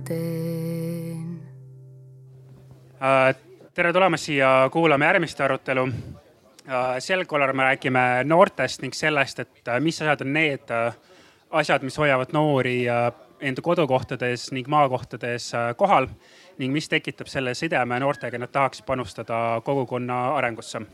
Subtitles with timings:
[0.00, 1.40] veel teen.
[3.02, 3.34] Äh,
[3.74, 5.86] tere tulemast siia kuulama järgmist arutelu.
[6.68, 10.72] Äh, sel korral me räägime noortest ning sellest, et äh, mis asjad on need
[11.50, 12.84] asjad, mis hoiavad noori
[13.40, 16.06] enda kodukohtades ning maakohtades kohal
[16.58, 20.84] ning mis tekitab selle sideme noortega, nad tahaks panustada kogukonna arengusse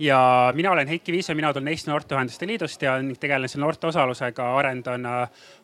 [0.00, 3.86] ja mina olen Heiki Viis ja mina tulen Eesti Noorteühenduste Liidust ja tegelen selle noorte
[3.86, 5.06] osalusega, arendan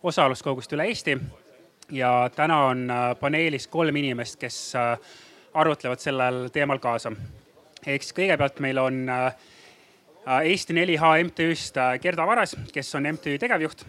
[0.03, 1.19] osaluskogust üle Eesti.
[1.93, 4.99] Ja täna on äh, paneelis kolm inimest, kes äh,
[5.55, 7.13] arutlevad sellel teemal kaasa.
[7.87, 9.05] ehk siis kõigepealt meil on
[10.27, 13.85] Eesti 4H MTÜ-st Gerda Varas, kes on MTÜ tegevjuht.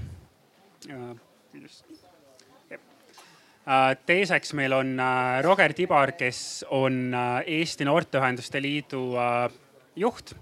[4.06, 4.98] teiseks meil on
[5.42, 9.16] Roger Tibar, kes on Eesti Noorteühenduste Liidu
[9.96, 10.36] juht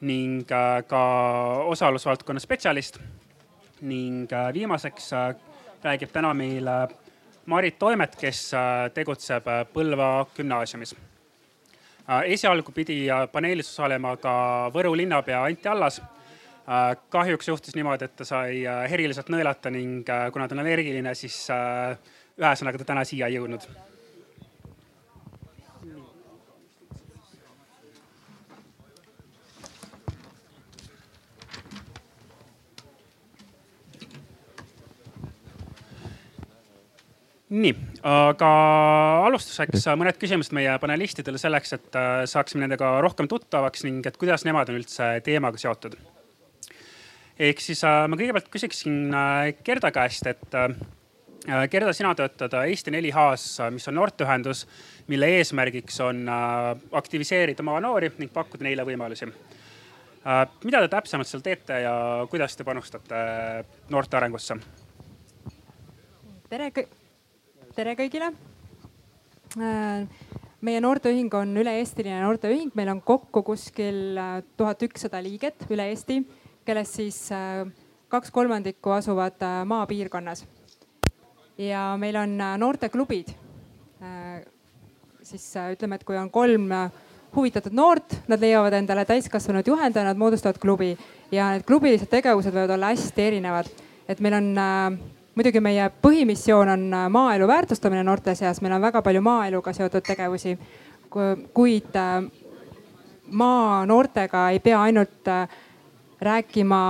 [0.00, 1.02] ning äh, ka
[1.66, 2.98] osalusvaldkonna spetsialist.
[3.80, 5.34] ning äh, viimaseks äh,
[5.84, 6.88] räägib täna meile
[7.46, 8.50] Marit Toimet, kes
[8.94, 10.94] tegutseb Põlva gümnaasiumis.
[12.24, 16.02] esialgu pidi paneelis osalema ka Võru linnapea Anti Allas.
[17.08, 21.48] kahjuks juhtus niimoodi, et ta sai eriliselt nõelata ning kuna ta on allergiline, siis
[22.38, 23.64] ühesõnaga ta täna siia ei jõudnud
[37.48, 37.72] nii,
[38.04, 38.48] aga
[39.28, 44.44] alustuseks mõned küsimused meie panelistidele selleks, et äh, saaksime nendega rohkem tuttavaks ning et kuidas
[44.44, 45.96] nemad on üldse teemaga seotud.
[47.38, 50.60] ehk siis äh, ma kõigepealt küsiksin äh, Gerda käest, et
[51.70, 54.66] Gerda, sina töötad Eesti 4H-s, mis on noorteühendus,
[55.08, 56.26] mille eesmärgiks on
[56.92, 59.30] aktiviseerida maanoori ning pakkuda neile võimalusi.
[60.64, 61.94] mida te täpsemalt seal teete ja
[62.28, 63.24] kuidas te panustate
[63.88, 64.58] noorte arengusse?
[66.50, 66.72] tere
[67.78, 68.32] tere kõigile.
[69.58, 70.06] Äh,
[70.66, 76.18] meie noorteühing on üle-eestiline noorteühing, meil on kokku kuskil äh, tuhat ükssada liiget üle Eesti,
[76.66, 77.62] kellest siis äh,
[78.10, 79.38] kaks kolmandikku asuvad
[79.70, 80.46] maapiirkonnas.
[81.58, 83.34] ja meil on noorteklubid.
[85.22, 86.70] siis ütleme, et kui on kolm
[87.34, 90.96] huvitatud noort, nad leiavad endale täiskasvanud juhendaja, nad moodustavad klubi
[91.30, 93.70] ja need klubilised tegevused võivad olla hästi erinevad.
[94.08, 94.54] et meil on
[95.38, 100.02] muidugi meie põhimissioon on äh, maaelu väärtustamine noorte seas, meil on väga palju maaeluga seotud
[100.06, 100.58] tegevusi.
[101.54, 102.24] kuid äh,
[103.30, 105.48] maanoortega ei pea ainult äh,
[106.20, 106.80] rääkima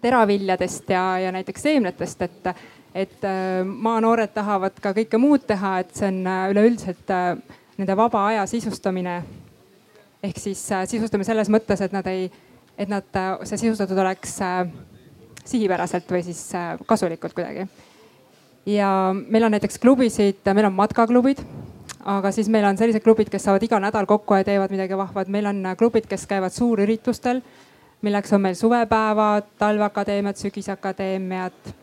[0.00, 2.46] teraviljadest ja, ja näiteks seemnetest, et,
[2.94, 3.24] et
[3.64, 6.20] maanoored tahavad ka kõike muud teha, et see on
[6.52, 7.10] üleüldiselt
[7.78, 9.22] nende vaba aja sisustamine.
[10.22, 12.30] ehk siis sisustamine selles mõttes, et nad ei,
[12.78, 13.10] et nad,
[13.42, 14.38] see sisustatud oleks
[15.48, 17.66] sihipäraselt või siis äh, kasulikult kuidagi.
[18.66, 21.40] ja meil on näiteks klubisid, meil on matkaklubid,
[22.04, 25.28] aga siis meil on sellised klubid, kes saavad iga nädal kokku ja teevad midagi vahvat,
[25.28, 27.42] meil on äh, klubid, kes käivad suurüritustel,
[28.02, 31.74] milleks on meil suvepäevad, talveakadeemiad, sügisakadeemiad.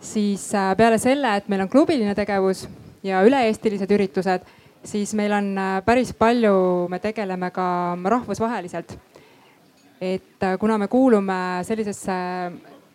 [0.00, 2.66] siis äh, peale selle, et meil on klubiline tegevus
[3.02, 4.44] ja üle-eestilised üritused,
[4.84, 8.98] siis meil on päris palju, me tegeleme ka rahvusvaheliselt
[10.00, 12.16] et äh, kuna me kuulume sellisesse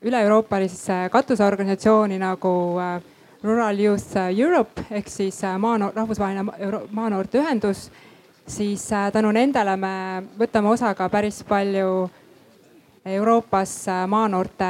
[0.05, 3.01] üle-euroopalisesse katusorganisatsiooni nagu äh,
[3.43, 6.45] Rural Youth Europe ehk siis äh, maanoor, rahvusvaheline
[6.91, 7.87] maanoorte ühendus,
[8.47, 9.93] siis tänu nendele me
[10.39, 12.09] võtame osa ka päris palju
[13.05, 13.73] Euroopas
[14.07, 14.69] maanoorte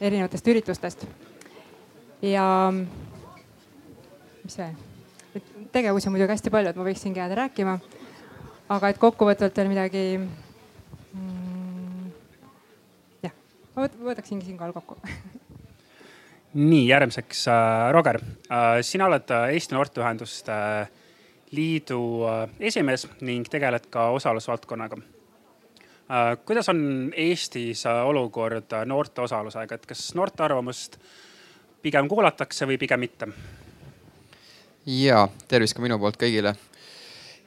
[0.00, 1.06] erinevatest üritustest.
[2.22, 2.72] ja
[4.44, 4.76] mis veel,
[5.72, 7.78] tegevusi on muidugi hästi palju, et ma võiksingi jääda rääkima.
[8.68, 11.43] aga et kokkuvõtvalt veel midagi mm,
[13.74, 14.98] ma võtaksingi siinkohal kokku
[16.54, 20.92] nii järgmiseks äh,, Roger äh,, sina oled äh, Eesti Noorteühenduste äh,
[21.54, 26.36] Liidu äh, esimees ning tegeled ka osalusvaldkonnaga äh,.
[26.46, 30.98] kuidas on Eestis olukord noorte osalusega, et kas noorte arvamust
[31.82, 33.28] pigem kuulatakse või pigem mitte?
[34.86, 36.54] ja tervist ka minu poolt kõigile.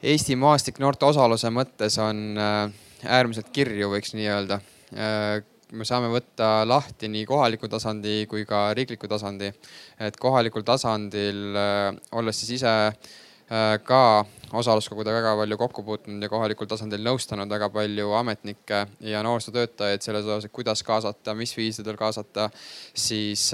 [0.02, 2.70] Eesti maastik noorte osaluse mõttes on äh,
[3.02, 4.60] äärmiselt kirju, võiks nii öelda
[4.94, 5.40] äh,
[5.72, 9.52] me saame võtta lahti nii kohaliku tasandi kui ka riikliku tasandi.
[10.00, 16.28] et kohalikul tasandil, äh, olles siis ise äh, ka osaluskoguga väga palju kokku puutunud ja
[16.32, 21.96] kohalikul tasandil nõustanud väga palju ametnikke ja noorsootöötajaid selles osas, et kuidas kaasata, mis viisidel
[22.00, 22.48] kaasata,
[22.94, 23.50] siis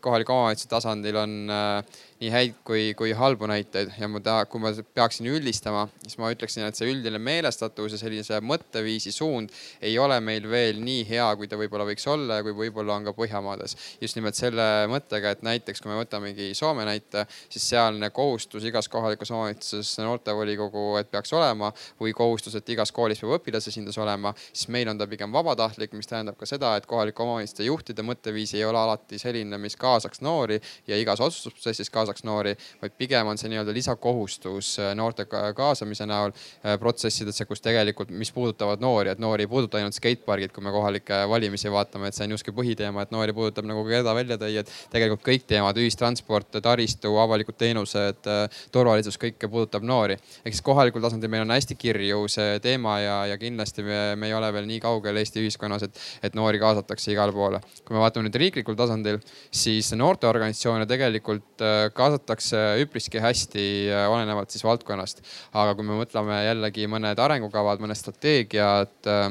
[0.00, 1.38] kohaliku omavalitsuse tasandil on
[2.18, 6.30] nii häid kui, kui halbu näiteid ja ma taha, kui ma peaksin üldistama, siis ma
[6.34, 9.54] ütleksin, et see üldine meelestatus ja sellise mõtteviisi suund
[9.84, 13.06] ei ole meil veel nii hea, kui ta võib-olla võiks olla ja kui võib-olla on
[13.06, 13.76] ka Põhjamaades.
[14.00, 18.90] just nimelt selle mõttega, et näiteks kui me võtamegi Soome näite, siis sealne kohustus igas
[18.90, 21.70] kohalikus omavalitsuses noortevolikogu, et peaks olema
[22.00, 26.10] või kohustus, et igas koolis peab õpilasesindus olema, siis meil on ta pigem vabatahtlik, mis
[26.10, 30.58] tähendab ka seda, et kohalike omavalitsuste juhtide mõtteviis ei ole alati selline, mis kaasaks noori
[30.88, 36.06] ja igas otsustusprotsessis kaasaks kaasaks noori, vaid pigem on see nii-öelda lisakohustus äh, noorte kaasamise
[36.08, 40.64] näol äh, protsessidesse, kus tegelikult, mis puudutavad noori, et noori ei puuduta ainult skatepargid, kui
[40.64, 44.38] me kohalikke valimisi vaatame, et see on justkui põhiteema, et noori puudutab nagu Gerda välja
[44.40, 50.18] tõi, et tegelikult kõik teemad, ühistransport, taristu, avalikud teenused, äh, turvalisus, kõike puudutab noori.
[50.44, 54.30] ehk siis kohalikul tasandil meil on hästi kirju see teema ja, ja kindlasti me, me
[54.30, 57.60] ei ole veel nii kaugel Eesti ühiskonnas, et, et noori kaasatakse igale poole.
[57.84, 59.20] kui me vaatame nüüd riiklikul tasandil,
[59.50, 61.64] siis noorteorganisatsioone tegelikult
[61.98, 65.22] kaasatakse üpriski hästi, äh, olenevalt siis valdkonnast.
[65.52, 69.28] aga kui me mõtleme jällegi mõned arengukavad, mõned strateegiad äh,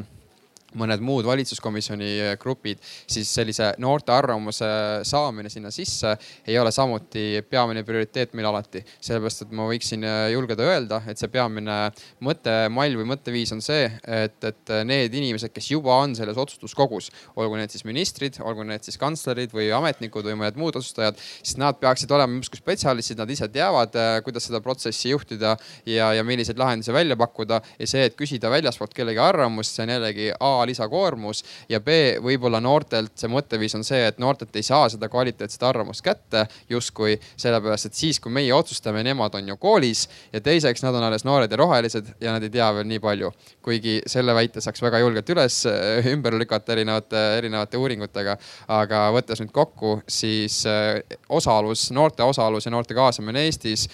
[0.78, 4.68] mõned muud valitsuskomisjoni grupid, siis sellise noorte arvamuse
[5.08, 6.14] saamine sinna sisse
[6.48, 8.84] ei ole samuti peamine prioriteet meil alati.
[9.02, 11.78] sellepärast, et ma võiksin julgeda öelda, et see peamine
[12.24, 17.60] mõttemall või mõtteviis on see, et, et need inimesed, kes juba on selles otsustuskogus, olgu
[17.60, 21.80] need siis ministrid, olgu need siis kantslerid või ametnikud või mõned muud otsustajad, siis nad
[21.82, 23.96] peaksid olema justkui spetsialistid, nad ise teavad,
[24.26, 28.96] kuidas seda protsessi juhtida ja, ja milliseid lahendusi välja pakkuda ja see, et küsida väljaspoolt
[28.98, 34.04] kellegi arvamust, see on jällegi A lisakoormus ja B võib-olla noortelt see mõtteviis on see,
[34.08, 39.04] et noortelt ei saa seda kvaliteetset arvamust kätte justkui sellepärast, et siis kui meie otsustame,
[39.06, 42.54] nemad on ju koolis ja teiseks nad on alles noored ja rohelised ja nad ei
[42.54, 43.32] tea veel nii palju.
[43.62, 45.62] kuigi selle väite saaks väga julgelt üles
[46.14, 48.38] ümber lükata erinevate, erinevate uuringutega.
[48.68, 53.88] aga võttes nüüd kokku, siis eh, osalus, noorte osalus ja noorte kaasamine Eestis,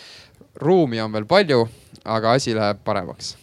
[0.56, 1.64] ruumi on veel palju,
[2.04, 3.43] aga asi läheb paremaks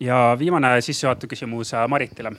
[0.00, 2.32] ja viimane sissejuhatav küsimus äh, Maritile.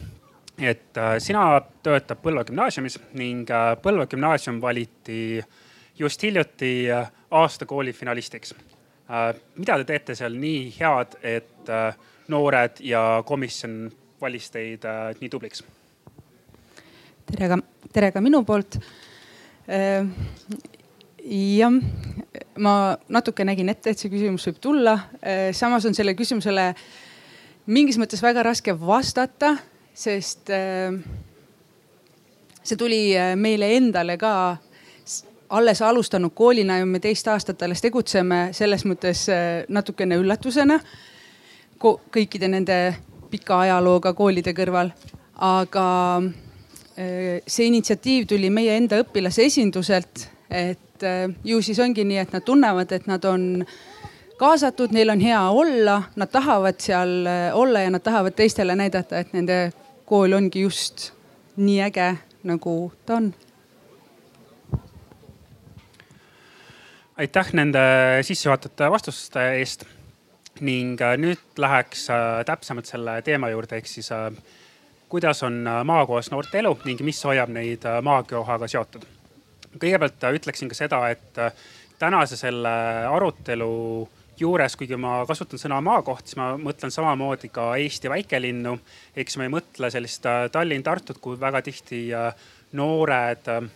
[0.57, 5.43] et äh, sina töötad Põlva gümnaasiumis ning äh, Põlva gümnaasium valiti
[5.99, 6.89] just hiljuti
[7.31, 8.55] aasta kooli finalistiks.
[9.55, 11.69] mida te teete seal nii head, et
[12.31, 13.91] noored ja komisjon
[14.21, 14.85] valis teid
[15.19, 15.63] nii tubliks?
[17.31, 17.57] tere ka,
[17.93, 18.79] tere ka minu poolt
[21.27, 21.77] jah,
[22.57, 24.97] ma natuke nägin ette, et see küsimus võib tulla.
[25.53, 26.73] samas on selle küsimusele
[27.69, 29.55] mingis mõttes väga raske vastata,
[29.93, 30.95] sest äh,
[32.63, 34.33] see tuli äh, meile endale ka
[35.51, 40.79] alles alustanud koolina ja me teist aastat alles tegutseme, selles mõttes äh, natukene üllatusena
[41.81, 42.77] kõikide nende
[43.31, 44.91] pika ajalooga koolide kõrval.
[45.41, 45.85] aga
[47.47, 51.05] see initsiatiiv tuli meie enda õpilase esinduselt, et
[51.43, 53.65] ju siis ongi nii, et nad tunnevad, et nad on
[54.41, 59.21] kaasatud, neil on hea olla, nad tahavad seal äh, olla ja nad tahavad teistele näidata,
[59.21, 59.57] et nende
[60.09, 61.11] kool ongi just
[61.61, 62.09] nii äge,
[62.49, 63.31] nagu ta on.
[67.21, 67.81] aitäh nende
[68.25, 69.83] sissejuhatavate vastuste eest
[70.59, 74.09] ning äh, nüüd läheks äh, täpsemalt selle teema juurde, ehk siis
[75.11, 79.05] kuidas on maakohas noorte elu ning mis hoiab neid maakohaga seotud.
[79.77, 81.38] kõigepealt ütleksin ka seda, et
[82.00, 82.74] tänase selle
[83.12, 83.69] arutelu
[84.41, 88.77] juures, kuigi ma kasutan sõna maakoht, siis ma mõtlen samamoodi ka Eesti väikelinnu.
[89.15, 92.33] eks ma ei mõtle sellist äh, Tallinn-Tartut, kuhu väga tihti äh,
[92.77, 93.69] noored äh,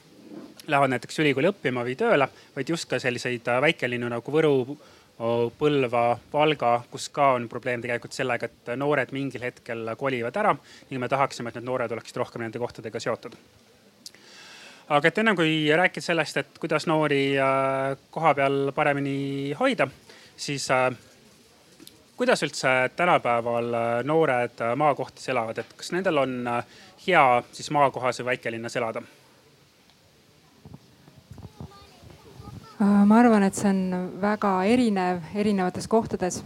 [0.67, 4.77] lähevad näiteks ülikooli õppima või tööle, vaid just ka selliseid väikelinnu nagu Võru,
[5.15, 10.51] Põlva, Valga, kus ka on probleem tegelikult sellega, et noored mingil hetkel kolivad ära
[10.89, 13.37] ning me tahaksime, et need noored oleksid rohkem nende kohtadega seotud
[14.89, 17.21] aga et ennem kui rääkida sellest, et kuidas noori
[18.11, 19.87] koha peal paremini hoida,
[20.37, 20.91] siis äh,
[22.17, 26.49] kuidas üldse tänapäeval äh, noored äh, maakohtis elavad, et kas nendel on
[27.07, 29.03] hea siis maakohas või väikelinnas elada?
[32.79, 36.41] ma arvan, et see on väga erinev erinevates kohtades.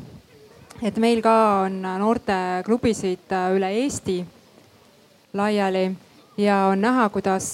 [0.86, 4.19] et meil ka on noorteklubisid üle Eesti
[5.34, 5.88] laiali
[6.38, 7.50] ja on näha, kuidas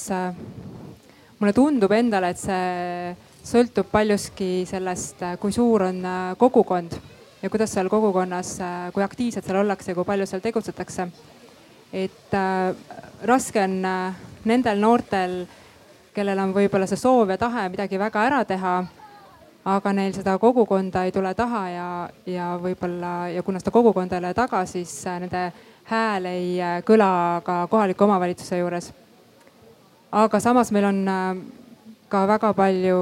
[1.40, 6.98] mulle tundub endale, et see sõltub paljuski sellest, kui suur on äh, kogukond
[7.42, 11.08] ja kuidas seal kogukonnas, äh, kui aktiivselt seal ollakse, kui palju seal tegutsetakse.
[11.94, 12.76] et äh,
[13.24, 14.14] raske on äh,
[14.46, 15.46] nendel noortel,
[16.14, 18.76] kellel on võib-olla see soov ja tahe midagi väga ära teha
[19.66, 21.88] aga neil seda kogukonda ei tule taha ja,
[22.30, 25.42] ja võib-olla ja kuna seda kogukonda ei ole taga, siis äh, nende
[25.90, 28.92] hääl ei äh, kõla ka kohaliku omavalitsuse juures.
[30.12, 31.42] aga samas meil on äh,
[32.10, 33.00] ka väga palju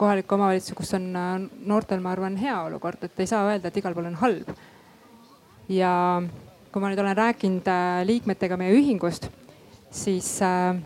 [0.00, 1.10] kohalikke omavalitsusi, kus on
[1.66, 4.54] noortel, ma arvan, hea olukord, et ei saa öelda, et igal pool on halb.
[5.68, 5.92] ja
[6.72, 7.68] kui ma nüüd olen rääkinud
[8.06, 9.28] liikmetega meie ühingust,
[9.90, 10.78] siis äh,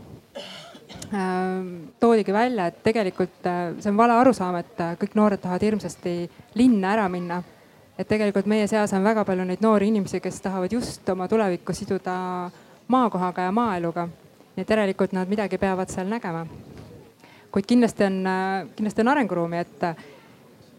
[1.13, 5.63] Äh, toodigi välja, et tegelikult äh, see on vale arusaam, et äh, kõik noored tahavad
[5.63, 6.15] hirmsasti
[6.59, 7.43] linna ära minna.
[7.99, 11.73] et tegelikult meie seas on väga palju neid noori inimesi, kes tahavad just oma tulevikku
[11.73, 12.51] siduda
[12.89, 14.09] maakohaga ja maaeluga.
[14.55, 16.47] Nii et järelikult nad midagi peavad seal nägema.
[17.53, 18.19] kuid kindlasti on,
[18.77, 19.85] kindlasti on arenguruumi, et,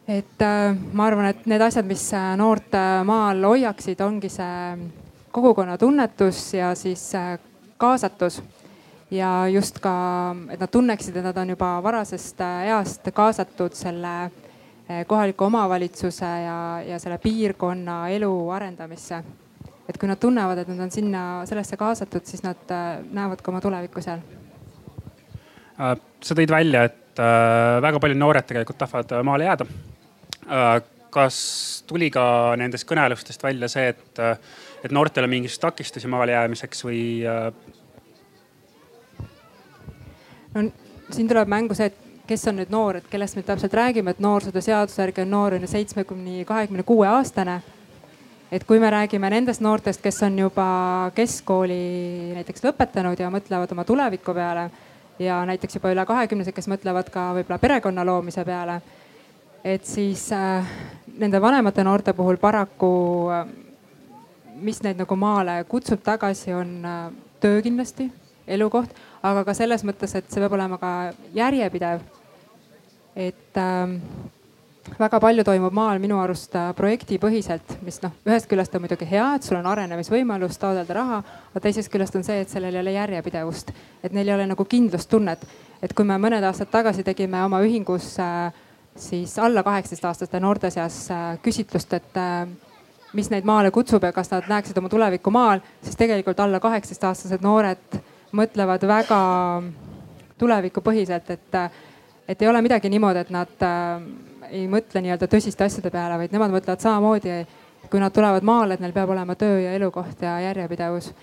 [0.07, 0.45] et
[0.93, 2.03] ma arvan, et need asjad, mis
[2.35, 2.75] noort
[3.07, 4.89] maal hoiaksid, ongi see
[5.31, 7.11] kogukonna tunnetus ja siis
[7.77, 8.41] kaasatus
[9.11, 9.95] ja just ka,
[10.49, 14.31] et nad tunneksid, et nad on juba varasest east kaasatud selle
[15.07, 19.23] kohaliku omavalitsuse ja, ja selle piirkonna elu arendamisse.
[19.89, 23.51] Et kui nad tunnevad, et nad on sinna, sellesse kaasatud, siis nad äh, näevad ka
[23.51, 24.23] oma tulevikku seal.
[25.75, 27.19] sa tõid välja, et
[27.83, 29.65] väga paljud noored tegelikult tahavad maale jääda.
[31.15, 31.37] kas
[31.87, 34.19] tuli ka nendest kõnelustest välja see, et,
[34.83, 37.03] et noortel on mingisuguseid takistusi maale jäämiseks või
[40.55, 40.65] no
[41.11, 44.21] siin tuleb mängu see, et kes on nüüd noor, et kellest me täpselt räägime, et
[44.23, 47.61] noorsootöö seaduse järgi on noor on ju seitsme kuni kahekümne kuue aastane.
[48.51, 50.67] Et kui me räägime nendest noortest, kes on juba
[51.15, 51.79] keskkooli
[52.37, 54.69] näiteks lõpetanud ja mõtlevad oma tuleviku peale
[55.19, 58.81] ja näiteks juba üle kahekümnesed, kes mõtlevad ka võib-olla perekonna loomise peale.
[59.63, 60.67] et siis äh,
[61.17, 63.47] nende vanemate noorte puhul paraku äh,,
[64.55, 68.11] mis neid nagu maale kutsub tagasi, on äh, töö kindlasti,
[68.47, 68.93] elukoht
[69.25, 70.91] aga ka selles mõttes, et see peab olema ka
[71.33, 72.03] järjepidev.
[73.15, 73.89] et äh,
[74.99, 79.25] väga palju toimub maal minu arust äh, projektipõhiselt, mis noh, ühest küljest on muidugi hea,
[79.35, 82.93] et sul on arenemisvõimalus taotleda raha, aga teisest küljest on see, et sellel ei ole
[82.95, 83.71] järjepidevust,
[84.05, 85.47] et neil ei ole nagu kindlustunnet.
[85.81, 88.53] et kui me mõned aastad tagasi tegime oma ühingus äh,
[88.95, 92.21] siis alla kaheksateistaastaste noorte seas äh, küsitlust, et
[93.13, 97.43] mis neid maale kutsub ja kas nad näeksid oma tulevikku maal, siis tegelikult alla kaheksateistaastased
[97.43, 97.99] noored
[98.35, 99.19] mõtlevad väga
[100.37, 101.59] tulevikupõhiselt, et,
[102.27, 103.67] et ei ole midagi niimoodi, et nad
[104.51, 107.39] ei mõtle nii-öelda tõsiste asjade peale, vaid nemad mõtlevad samamoodi,
[107.89, 111.13] kui nad tulevad maale, et neil peab olema töö ja elukoht ja järjepidevus.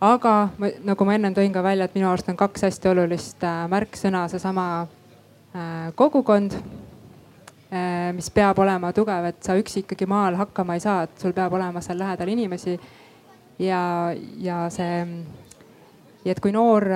[0.00, 0.48] aga
[0.84, 4.26] nagu ma ennem tõin ka välja, et minu arust on kaks hästi olulist äh, märksõna,
[4.28, 10.84] seesama äh, kogukond äh,, mis peab olema tugev, et sa üksi ikkagi maal hakkama ei
[10.84, 12.78] saa, et sul peab olema seal lähedal inimesi
[13.58, 15.00] ja, ja see
[16.24, 16.88] ja et kui noor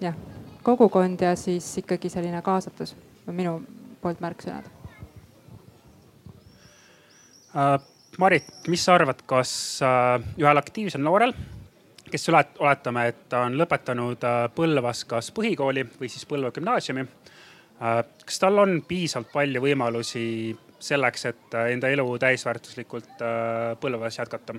[0.00, 0.14] jah,
[0.62, 2.94] kogukond ja siis ikkagi selline kaasatus
[3.28, 3.58] on minu
[4.02, 4.73] poolt märksõnad.
[8.18, 9.50] Marit, mis sa arvad, kas
[9.82, 11.34] uh, ühel aktiivsel noorel,
[12.10, 17.08] kes oletame, et ta on lõpetanud uh, Põlvas kas põhikooli või siis Põlva gümnaasiumi
[17.74, 20.22] kas tal on piisavalt palju võimalusi
[20.78, 23.24] selleks, et enda elu täisväärtuslikult
[23.82, 24.54] Põlvas jätkata?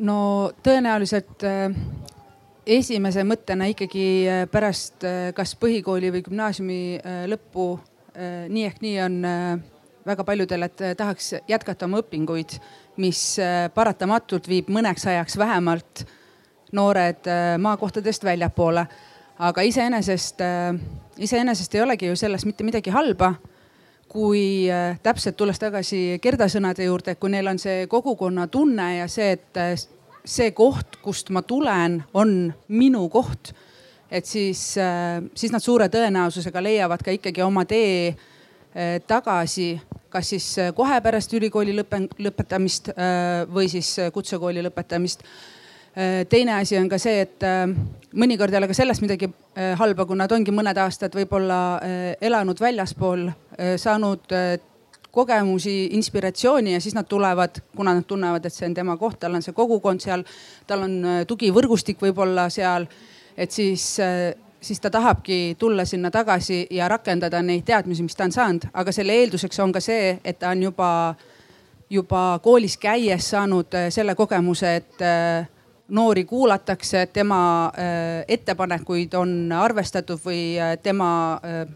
[0.00, 0.16] no
[0.64, 1.74] tõenäoliselt äh,
[2.66, 6.82] esimese mõttena ikkagi äh, pärast äh, kas põhikooli või gümnaasiumi
[7.30, 7.74] lõppu
[8.12, 9.14] nii ehk nii on
[10.06, 12.56] väga paljudel, et tahaks jätkata oma õpinguid,
[13.02, 13.20] mis
[13.74, 16.04] paratamatult viib mõneks ajaks vähemalt
[16.72, 17.28] noored
[17.58, 18.86] maakohtadest väljapoole.
[19.38, 20.40] aga iseenesest,
[21.18, 23.34] iseenesest ei olegi ju selles mitte midagi halba
[24.12, 24.68] kui
[25.02, 29.60] täpselt tulles tagasi Gerda sõnade juurde, kui neil on see kogukonna tunne ja see, et
[30.24, 33.54] see koht, kust ma tulen, on minu koht.
[34.12, 34.60] et siis,
[35.34, 38.12] siis nad suure tõenäosusega leiavad ka ikkagi oma tee
[39.08, 39.80] tagasi,
[40.12, 42.92] kas siis kohe pärast ülikooli lõpetamist
[43.52, 45.24] või siis kutsekooli lõpetamist
[45.96, 47.66] Äh, teine asi on ka see, et äh,
[48.16, 51.58] mõnikord ei ole ka sellest midagi äh, halba, kui nad ongi mõned aastad võib-olla
[52.24, 53.26] elanud väljaspool,
[53.76, 54.32] saanud
[55.12, 59.36] kogemusi, inspiratsiooni ja siis nad tulevad, kuna nad tunnevad, et see on tema koht, tal
[59.36, 60.24] on see kogukond seal,
[60.66, 60.96] tal on
[61.28, 62.88] tugivõrgustik võib-olla seal.
[63.36, 63.84] et siis,
[64.62, 68.92] siis ta tahabki tulla sinna tagasi ja rakendada neid teadmisi, mis ta on saanud, aga
[68.92, 71.14] selle eelduseks on ka see, et ta on juba,
[71.90, 75.02] juba koolis käies saanud selle kogemuse, et
[75.92, 81.66] noori kuulatakse, tema äh, ettepanekuid on arvestatud või äh, tema, äh,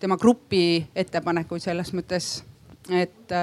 [0.00, 2.42] tema grupi ettepanekuid selles mõttes,
[2.90, 3.34] et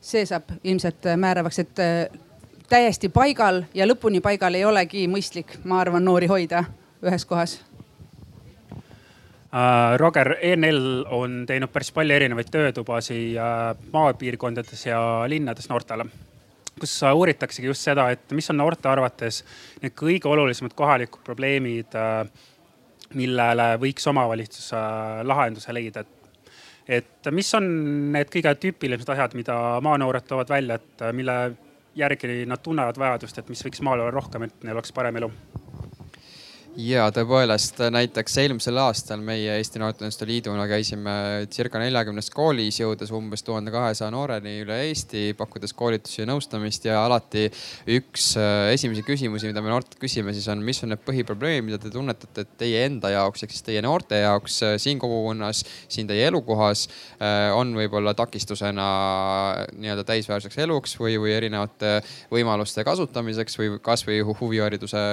[0.00, 1.80] see saab ilmselt määravaks, et
[2.70, 6.62] täiesti paigal ja lõpuni paigal ei olegi mõistlik, ma arvan, noori hoida
[7.02, 7.58] ühes kohas.
[9.52, 13.36] Äh, Roger, ENL on teinud päris palju erinevaid töötubasid
[13.92, 16.06] maapiirkondades ja linnades noortele.
[16.80, 19.42] Kus uuritaksegi just seda, et mis on noorte arvates
[19.82, 21.92] need kõige olulisemad kohalikud probleemid,
[23.12, 24.72] millele võiks omavalitsus
[25.28, 26.18] lahenduse leida, et
[26.88, 27.66] et mis on
[28.16, 29.54] need kõige tüüpilisemad asjad, mida
[29.84, 31.36] maanoored toovad välja, et mille
[31.94, 35.30] järgi nad tunnevad vajadust, et mis võiks maal olla rohkem, et neil oleks parem elu
[36.80, 41.14] ja tõepoolest näiteks eelmisel aastal meie Eesti Noorteühenduste Liiduna käisime
[41.52, 47.02] circa neljakümnes koolis, jõudes umbes tuhande kahesaja nooreni üle Eesti, pakkudes koolitusi ja nõustamist ja
[47.04, 47.44] alati
[47.92, 51.80] üks äh, esimesi küsimusi, mida me noortelt küsime, siis on, mis on need põhiprobleemid, mida
[51.82, 56.08] te tunnetate, et teie enda jaoks ehk siis teie noorte jaoks äh, siin kogukonnas, siin
[56.08, 56.86] teie elukohas
[57.18, 58.88] äh, on võib-olla takistusena
[59.76, 61.98] nii-öelda täisväärseks eluks või, või erinevate
[62.32, 65.04] võimaluste kasutamiseks või kasvõi huvihariduse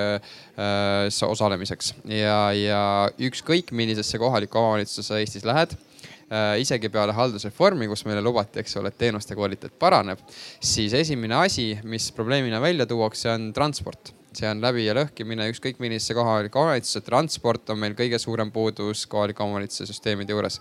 [1.29, 2.81] osa osalemiseks ja, ja
[3.29, 8.91] ükskõik millisesse kohalikku omavalitsusse Eestis lähed äh, isegi peale haldusreformi, kus meile lubati, eks ole,
[8.91, 10.21] et teenuste kvaliteet paraneb,
[10.61, 14.13] siis esimene asi, mis probleemina välja tuuakse, on transport.
[14.29, 18.51] See on läbi ja lõhki mine ükskõik millisesse kohalikku omavalitsusse, transport on meil kõige suurem
[18.53, 20.59] puudus kohaliku omavalitsuse süsteemide juures.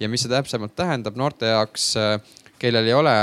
[0.00, 1.20] ja mis see täpsemalt tähendab?
[1.20, 2.16] Noorte jaoks, äh,
[2.58, 3.16] kellel ei ole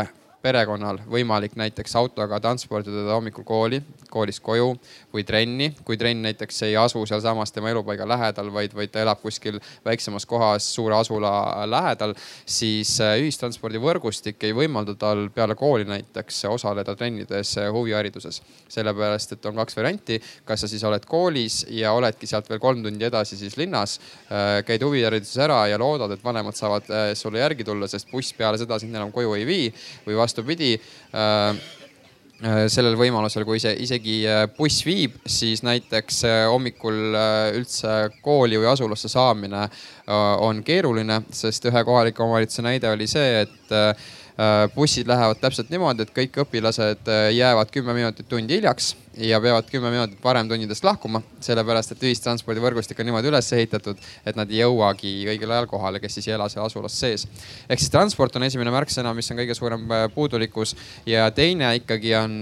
[0.46, 3.82] perekonnal võimalik näiteks autoga transportida hommikul kooli,
[4.18, 4.74] koolist koju
[5.14, 5.72] või trenni.
[5.86, 10.26] kui trenn näiteks ei asu sealsamas tema elupaiga lähedal, vaid, vaid ta elab kuskil väiksemas
[10.26, 11.32] kohas suure asula
[11.70, 18.42] lähedal, siis äh, ühistranspordivõrgustik ei võimalda tal peale kooli näiteks osaleda trennides äh, huvihariduses.
[18.70, 22.84] sellepärast, et on kaks varianti, kas sa siis oled koolis ja oledki sealt veel kolm
[22.84, 24.00] tundi edasi siis linnas,
[24.32, 28.60] äh, käid huvihariduses ära ja loodad, et vanemad saavad sulle järgi tulla, sest buss peale
[28.60, 29.68] seda sind enam koju ei vii
[30.08, 30.76] või vastupidi
[32.70, 37.17] sellel võimalusel, kui see isegi äh, buss viib, siis näiteks hommikul
[37.58, 39.67] üldse kooli või asulasse saamine
[40.46, 43.96] on keeruline, sest ühe kohaliku omavalitsuse näide oli see, et Äh,
[44.75, 49.65] bussid lähevad täpselt niimoodi, et kõik õpilased äh, jäävad kümme minutit tundi hiljaks ja peavad
[49.72, 53.97] kümme minutit varem tundidest lahkuma, sellepärast et ühistranspordivõrgustik on niimoodi üles ehitatud,
[54.30, 57.26] et nad ei jõuagi õigel ajal kohale, kes siis ei ela seal asulas sees.
[57.65, 60.76] ehk siis transport on esimene märksõna, mis on kõige suurem äh, puudulikkus
[61.10, 62.38] ja teine ikkagi on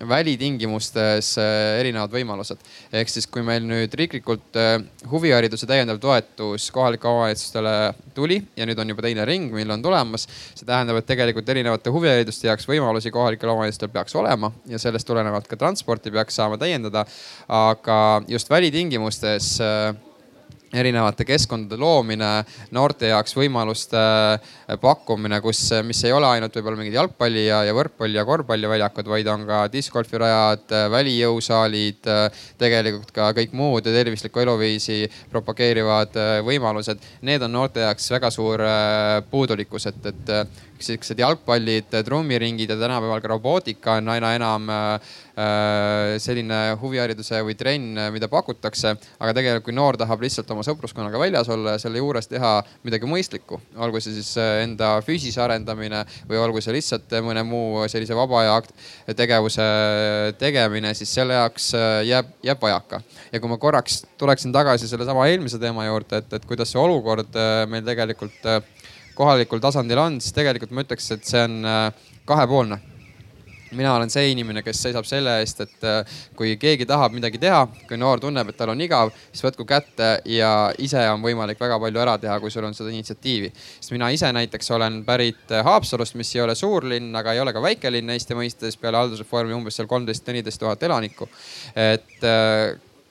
[0.00, 2.60] välitingimustes äh, erinevad võimalused.
[2.92, 4.76] ehk siis, kui meil nüüd riiklikult äh,
[5.10, 7.74] huvihariduse täiendav toetus kohalikele omavalitsustele
[8.14, 10.26] tuli ja nüüd on juba teine ring, mil on tulemas.
[10.54, 15.48] see tähendab, et tegelikult erinevate huvihariduste jaoks võimalusi kohalikel omavalitsustel peaks olema ja sellest tulenevalt
[15.48, 17.06] ka transporti peaks saama täiendada.
[17.48, 19.94] aga just välitingimustes äh,
[20.76, 22.30] erinevate keskkondade loomine,
[22.76, 27.62] noorte jaoks võimaluste äh, pakkumine, kus, äh, mis ei ole ainult võib-olla mingid jalgpalli ja,
[27.66, 32.10] ja võrkpalli ja korvpalliväljakud, vaid on ka diskgolfirajad, äh, välijõusaalid,
[32.60, 36.14] tegelikult ka kõik muud tervislikku eluviisi propageerivad
[36.46, 37.02] võimalused.
[37.26, 38.62] Need on noorte jaoks väga suur
[39.30, 40.32] puudulikkus, et, et
[40.82, 45.14] siuksed jalgpallid, trummiringid ja tänapäeval ka robootika on aina enam äh,
[46.22, 48.94] selline huvihariduse või trenn, mida pakutakse.
[49.18, 52.52] aga tegelikult, kui noor tahab lihtsalt oma sõpruskonnaga väljas olla ja selle juures teha
[52.84, 57.84] midagi mõistlikku, olgu see siis äh, enda füüsise arendamine või olgu see lihtsalt mõne muu
[57.88, 58.60] sellise vaba aja
[59.16, 59.66] tegevuse
[60.38, 63.02] tegemine, siis selle jaoks äh, jääb, jääb vajaka.
[63.32, 67.36] ja kui ma korraks tuleksin tagasi sellesama eelmise teema juurde, et, et kuidas see olukord
[67.68, 68.44] meil tegelikult
[69.16, 72.80] kohalikul tasandil on, siis tegelikult ma ütleks, et see on äh, kahepoolne
[73.76, 77.64] mina olen see inimene, kes seisab selle eest, et äh, kui keegi tahab midagi teha,
[77.88, 80.52] kui noor tunneb, et tal on igav, siis võtku kätte ja
[80.82, 83.52] ise on võimalik väga palju ära teha, kui sul on seda initsiatiivi.
[83.56, 87.54] sest mina ise näiteks olen pärit äh, Haapsalust, mis ei ole suurlinn, aga ei ole
[87.56, 91.28] ka väikelinn Eesti mõistes peale haldusreformi umbes seal kolmteist, neliteist tuhat elanikku.
[91.76, 92.22] et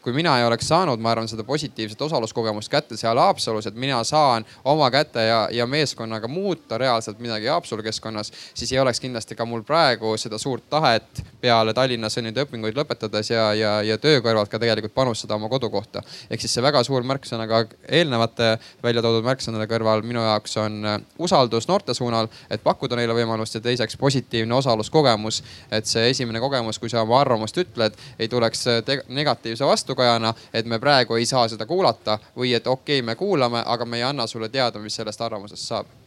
[0.05, 4.03] kui mina ei oleks saanud, ma arvan, seda positiivset osaluskogemust kätte seal Haapsalus, et mina
[4.05, 9.35] saan oma käte ja, ja meeskonnaga muuta reaalselt midagi Haapsalu keskkonnas, siis ei oleks kindlasti
[9.35, 14.21] ka mul praegu seda suurt tahet peale Tallinnas neid õpinguid lõpetades ja, ja, ja töö
[14.21, 16.03] kõrvalt ka tegelikult panustada oma kodukohta.
[16.29, 18.51] ehk siis see väga suur märksõna ka eelnevate
[18.83, 23.57] välja toodud märksõnade kõrval minu jaoks on äh, usaldus noorte suunal, et pakkuda neile võimalust
[23.57, 25.41] ja teiseks positiivne osaluskogemus.
[25.71, 30.33] et see esimene kogemus, kui sa oma arvamust ütled, ei tuleks äh, negatiivse vastu vastukajana,
[30.53, 33.97] et me praegu ei saa seda kuulata või et okei okay,, me kuulame, aga me
[33.97, 36.04] ei anna sulle teada, mis sellest arvamusest saab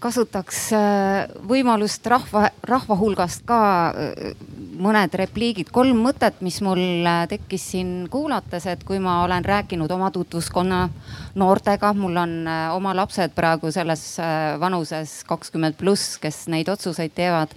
[0.00, 3.58] kasutaks äh, võimalust rahva, rahva hulgast ka
[3.90, 4.30] äh,
[4.78, 9.90] mõned repliigid, kolm mõtet, mis mul äh, tekkis siin kuulates, et kui ma olen rääkinud
[9.94, 10.86] oma tutvuskonna
[11.38, 12.34] noortega, mul on
[12.74, 14.04] oma lapsed praegu selles
[14.60, 17.52] vanuses kakskümmend pluss, kes neid otsuseid teevad.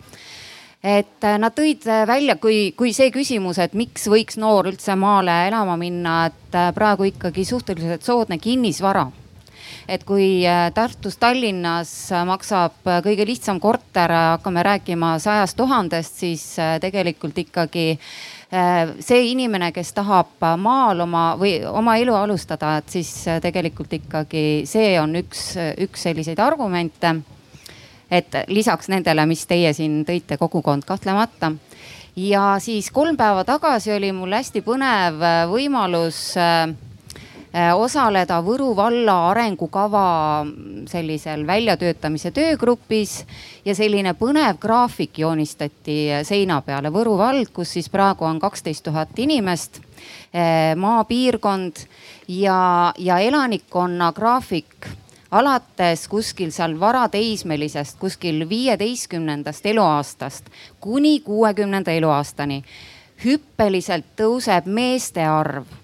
[0.83, 5.77] et nad tõid välja, kui, kui see küsimus, et miks võiks noor üldse maale elama
[5.77, 9.11] minna, et praegu ikkagi suhteliselt soodne kinnisvara
[9.87, 11.93] et kui Tartus, Tallinnas
[12.27, 16.45] maksab kõige lihtsam korter, hakkame rääkima sajast tuhandest, siis
[16.81, 17.87] tegelikult ikkagi
[18.51, 24.97] see inimene, kes tahab maal oma või oma elu alustada, et siis tegelikult ikkagi see
[24.99, 27.15] on üks, üks selliseid argumente
[28.11, 31.53] et lisaks nendele, mis teie siin tõite, kogukond kahtlemata.
[32.15, 36.75] ja siis kolm päeva tagasi oli mul hästi põnev äh, võimalus äh, äh,
[37.75, 40.45] osaleda Võru valla arengukava
[40.87, 43.25] sellisel väljatöötamise töögrupis
[43.65, 46.91] ja selline põnev graafik joonistati seina peale.
[46.93, 49.81] Võru vald, kus siis praegu on kaksteist tuhat inimest,
[50.79, 51.83] maapiirkond
[52.27, 54.87] ja, ja elanikkonna graafik
[55.31, 62.63] alates kuskil seal varateismelisest, kuskil viieteistkümnendast eluaastast kuni kuuekümnenda eluaastani
[63.23, 65.80] hüppeliselt tõuseb meeste arv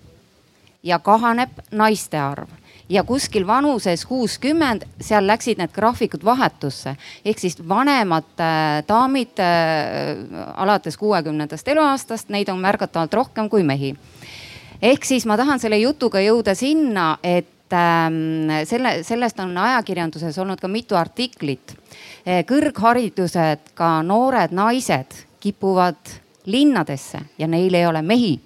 [0.84, 2.50] ja kahaneb naiste arv
[2.90, 6.96] ja kuskil vanuses kuuskümmend, seal läksid need graafikud vahetusse.
[7.26, 13.96] ehk siis vanemad äh, daamid äh, alates kuuekümnendast eluaastast, neid on märgatavalt rohkem kui mehi.
[14.82, 20.60] ehk siis ma tahan selle jutuga jõuda sinna, et Ähm, selle, sellest on ajakirjanduses olnud
[20.60, 21.74] ka mitu artiklit.
[22.24, 26.00] Äh, kõrgharidused, ka noored naised kipuvad
[26.48, 28.38] linnadesse ja neil ei ole mehi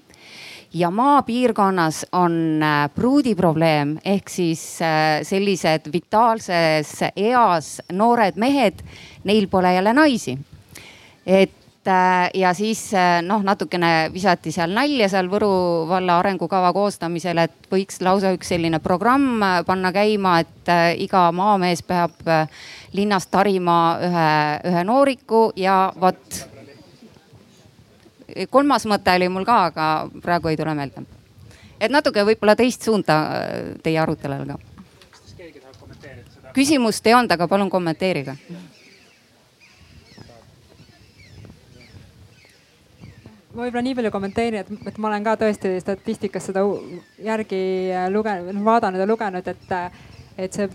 [0.73, 8.83] ja maapiirkonnas on äh, pruudiprobleem ehk siis äh, sellised vitaalses eas noored mehed,
[9.23, 10.37] neil pole jälle naisi.
[11.25, 11.57] et
[11.87, 12.91] Äh, ja siis
[13.25, 18.77] noh, natukene visati seal nalja seal Võru valla arengukava koostamisel, et võiks lausa üks selline
[18.79, 20.69] programm panna käima, et
[21.01, 22.21] iga maamees peab
[22.93, 24.29] linnast tarima ühe,
[24.69, 26.50] ühe nooriku ja vot.
[28.49, 29.87] Kolmas mõte oli mul ka, aga
[30.21, 31.05] praegu ei tule meelde.
[31.79, 33.17] et natuke võib-olla teist suunda
[33.83, 34.57] teie arutelul ka.
[36.53, 38.37] küsimust ei olnud, aga palun kommenteerige
[43.53, 46.63] ma võib-olla nii palju kommenteerin, et, et ma olen ka tõesti statistikas seda
[47.19, 47.59] järgi
[48.13, 49.75] lugenud, noh, vaadanud ja lugenud, et,
[50.37, 50.69] et see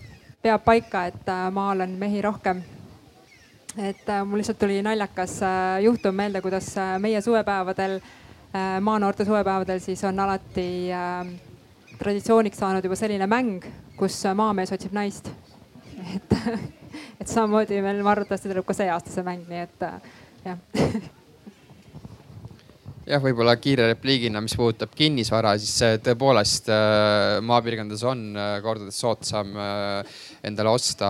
[0.46, 2.62] peab paika, et äh, maal on mehi rohkem.
[3.76, 8.00] Et äh, mul lihtsalt tuli naljakas äh, juhtum meelde, kuidas meie suvepäevadel,
[8.80, 10.88] maanoorte suvepäevadel siis on alati
[11.98, 13.66] traditsiooniks saanud juba selline mäng,
[13.98, 15.28] kus maamees otsib naist.
[16.14, 16.38] et,
[17.20, 19.86] et samamoodi meil arvatavasti tuleb ka see aasta see mäng, nii et
[20.46, 20.58] jah
[23.06, 29.52] jah, võib-olla kiire repliigina, mis puudutab kinnisvara, siis tõepoolest äh, maapiirkondades on äh, kordades soodsam
[29.60, 31.08] äh, endale osta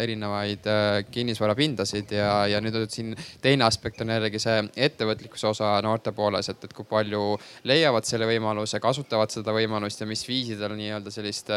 [0.00, 0.66] erinevaid
[1.10, 6.64] kinnisvarapindasid ja, ja nüüd siin teine aspekt on jällegi see ettevõtlikkuse osa noorte pooles, et,
[6.64, 7.22] et kui palju
[7.68, 11.50] leiavad selle võimaluse, kasutavad seda võimalust ja mis viisidel nii-öelda sellist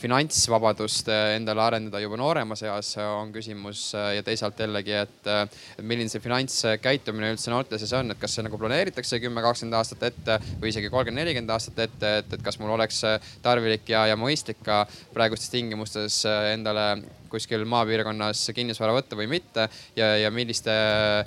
[0.00, 7.32] finantsvabadust endale arendada juba nooremas eas on küsimus ja teisalt jällegi, et milline see finantskäitumine
[7.34, 10.90] üldse noorte seas on, et kas see nagu planeeritakse kümme, kakskümmend aastat ette või isegi
[10.92, 13.02] kolmkümmend, nelikümmend aastat ette, et, et kas mul oleks
[13.44, 20.14] tarvilik ja, ja mõistlik ka praegustes tingimustes endale kuskil maapiirkonnas kinnisvara võtta või mitte ja,
[20.22, 21.24] ja milliste Äh,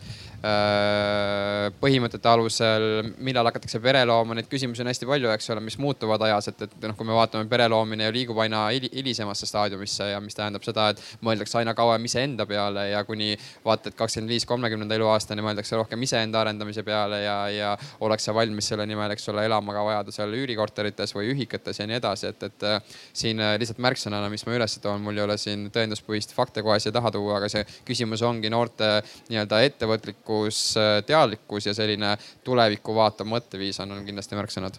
[1.81, 2.83] põhimõtete alusel,
[3.25, 6.61] millal hakatakse pere looma, neid küsimusi on hästi palju, eks ole, mis muutuvad ajas, et,
[6.67, 10.91] et noh, kui me vaatame pere loomine liigub aina hilisemasse staadiumisse ja mis tähendab seda,
[10.93, 13.31] et mõeldakse aina kauem iseenda peale ja kuni
[13.65, 17.73] vaata, et kakskümmend viis, kolmekümnenda eluaastani mõeldakse rohkem iseenda arendamise peale ja, ja
[18.05, 22.31] ollakse valmis selle nimel, eks ole, elama ka vajadusel üürikorterites või ühikates ja nii edasi,
[22.31, 25.67] et, et äh, siin äh, lihtsalt märksõnana, mis ma üles toon, mul ei ole siin
[25.73, 28.99] tõenduspõhist fakte kohe siia taha tuua, aga see küsimus ongi noorte
[29.31, 34.77] nii-öelda ettevõtlik tarkus, äh, teadlikkus ja selline tulevikku vaatav mõtteviis on, on kindlasti märksõnad.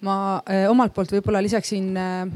[0.00, 2.28] ma äh, omalt poolt võib-olla lisaksin äh,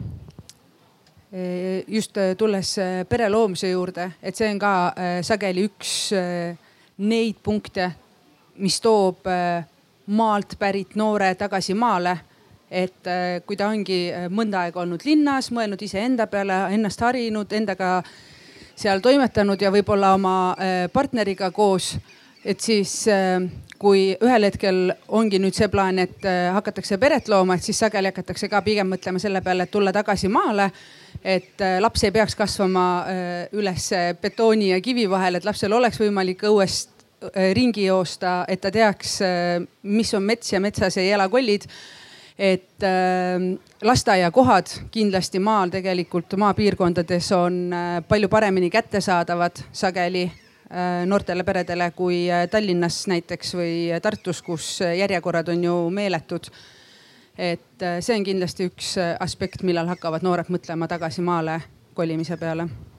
[1.88, 2.77] just tulles
[3.09, 6.12] pere loomise juurde, et see on ka sageli üks
[6.98, 7.88] neid punkte,
[8.62, 9.27] mis toob
[10.07, 12.14] maalt pärit noore tagasi maale
[12.70, 13.11] et
[13.46, 18.05] kui ta ongi mõnda aega olnud linnas, mõelnud iseenda peale, ennast harinud, endaga
[18.78, 21.94] seal toimetanud ja võib-olla oma äh, partneriga koos.
[22.44, 23.40] et siis äh,
[23.78, 28.10] kui ühel hetkel ongi nüüd see plaan, et äh, hakatakse peret looma, et siis sageli
[28.12, 30.70] hakatakse ka pigem mõtlema selle peale, et tulla tagasi maale.
[31.24, 33.06] et laps ei peaks kasvama
[33.56, 33.87] üles
[34.20, 36.90] betooni ja kivi vahel, et lapsel oleks võimalik õuest
[37.56, 39.20] ringi joosta, et ta teaks,
[39.82, 41.64] mis on mets ja metsas ei ela kollid
[42.38, 50.30] et äh, lasteaiakohad kindlasti maal tegelikult maapiirkondades on äh, palju paremini kättesaadavad sageli
[51.06, 56.48] noortele peredele kui Tallinnas näiteks või Tartus, kus järjekorrad on ju meeletud.
[57.38, 61.60] et see on kindlasti üks aspekt, millal hakkavad noored mõtlema tagasi maale
[61.94, 62.93] kolimise peale Äh,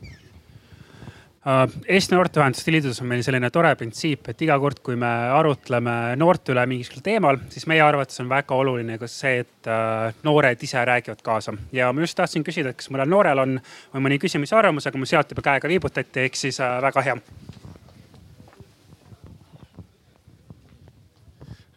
[1.45, 6.55] Eesti Noorteühenduste Liidus on meil selline tore printsiip, et iga kord, kui me arutleme noorte
[6.55, 10.81] üle mingisugusel teemal, siis meie arvates on väga oluline ka see, et äh, noored ise
[10.89, 11.53] räägivad kaasa.
[11.71, 13.53] ja ma just tahtsin küsida, et kas mõnel noorel on,
[13.93, 17.05] on mõni küsimus ja arvamus, aga mul sealt juba käega viibutati, ehk siis äh, väga
[17.05, 17.15] hea.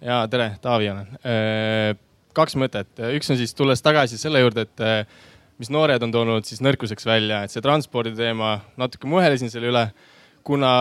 [0.08, 1.16] ja tere, Taavi olen.
[2.32, 4.86] kaks mõtet, üks on siis tulles tagasi selle juurde, et
[5.58, 9.84] mis noored on toonud siis nõrkuseks välja, et see transpordi teema, natuke muhelesin selle üle,
[10.46, 10.72] kuna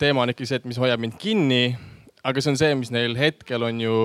[0.00, 1.76] teema on ikkagi see, et mis hoiab mind kinni.
[2.28, 3.96] aga see on see, mis neil hetkel on ju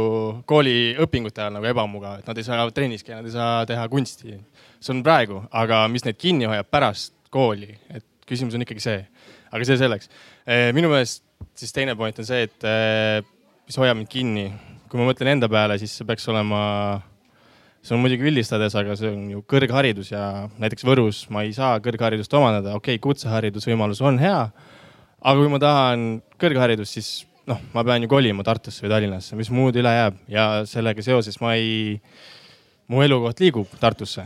[0.47, 4.37] kooliõpingute ajal nagu ebamugav, et nad ei saa trennis käia, nad ei saa teha kunsti.
[4.79, 9.05] see on praegu, aga mis neid kinni hoiab pärast kooli, et küsimus on ikkagi see.
[9.53, 10.09] aga see selleks.
[10.47, 11.23] Eh, minu meelest
[11.55, 13.21] siis teine point on see, et eh,
[13.67, 14.51] mis hoiab mind kinni.
[14.89, 16.61] kui ma mõtlen enda peale, siis see peaks olema
[17.83, 20.23] see on muidugi üldistades, aga see on ju kõrgharidus ja
[20.61, 24.39] näiteks Võrus ma ei saa kõrgharidust omandada, okei okay,, kutseharidusvõimalus on hea.
[25.19, 26.07] aga kui ma tahan
[26.39, 27.11] kõrgharidust, siis
[27.49, 31.39] noh, ma pean ju kolima Tartusse või Tallinnasse, mis muud üle jääb ja sellega seoses
[31.43, 31.99] ma ei,
[32.87, 34.25] mu elukoht liigub Tartusse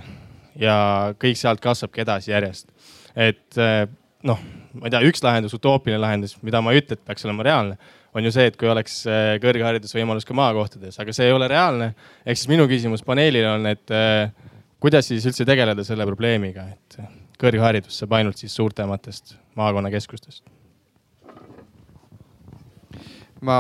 [0.58, 0.78] ja
[1.18, 2.70] kõik sealt kasvabki edasi järjest.
[3.16, 3.88] et eh,
[4.28, 4.42] noh,
[4.78, 7.78] ma ei tea, üks lahendus, utoopiline lahendus, mida ma ei ütle, et peaks olema reaalne
[8.18, 11.94] on ju see, et kui oleks äh, kõrgharidusvõimalus ka maakohtades, aga see ei ole reaalne.
[12.26, 14.32] ehk siis minu küsimus paneelile on, et äh,
[14.84, 17.00] kuidas siis üldse tegeleda selle probleemiga, et
[17.42, 20.44] kõrgharidus saab ainult siis suurtematest maakonnakeskustest?
[23.46, 23.58] ma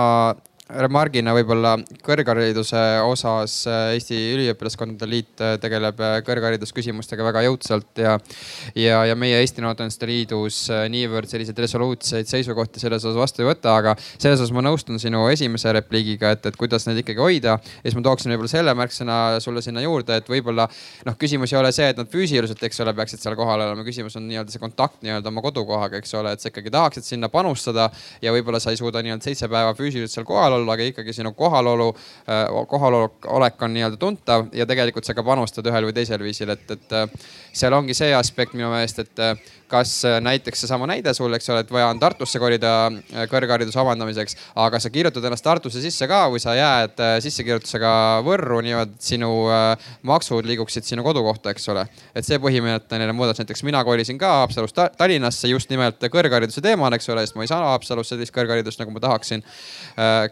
[0.67, 8.17] remargina võib-olla kõrghariduse osas äh, Eesti Üliõpilaskondade Liit äh, tegeleb äh, kõrgharidusküsimustega väga jõudsalt ja,
[8.75, 10.59] ja, ja meie Eesti Noorteühenduste Liidus
[10.91, 15.23] niivõrd selliseid resoluutseid seisukohti selles osas vastu ei võta, aga selles osas ma nõustun sinu
[15.31, 17.55] esimese repliigiga, et, et kuidas neid ikkagi hoida.
[17.61, 20.67] ja siis ma tooksin võib-olla selle märksõna sulle sinna juurde, et võib-olla
[21.07, 24.19] noh, küsimus ei ole see, et nad füüsiliselt, eks ole, peaksid seal kohal olema, küsimus
[24.19, 27.87] on nii-öelda see kontakt nii-öelda oma kodukohaga, eks ole, et sa ikkagi tahaksid sinna panustada
[28.21, 31.33] ja võib-olla sa ei suuda nii-öelda seitse päeva füüsiliselt seal kohal olla, aga ikkagi sinu
[31.37, 31.89] kohalolu,
[32.29, 36.65] äh, kohalolek on nii-öelda tuntav ja tegelikult sa ka panustad ühel või teisel viisil, et,
[36.71, 37.07] et äh,
[37.53, 39.35] seal ongi see aspekt minu meelest, et äh,
[39.67, 43.79] kas äh, näiteks seesama näide sul, eks ole, et vaja on Tartusse kolida äh, kõrghariduse
[43.81, 47.91] omandamiseks, aga sa kirjutad ennast Tartusse sisse ka või sa jääd äh, sissekirjutusega
[48.25, 49.29] Võrru niimoodi, et sinu
[50.07, 51.83] maksud liiguksid sinu kodukohta, eks ole.
[52.15, 57.09] et see põhimõtteline muudatus, näiteks mina kolisin ka Haapsalust Tallinnasse just nimelt kõrghariduse teemal, eks
[57.13, 59.43] ole, sest ma ei saa Haapsalus sellist kõrgharidust, nagu ma tahaksin.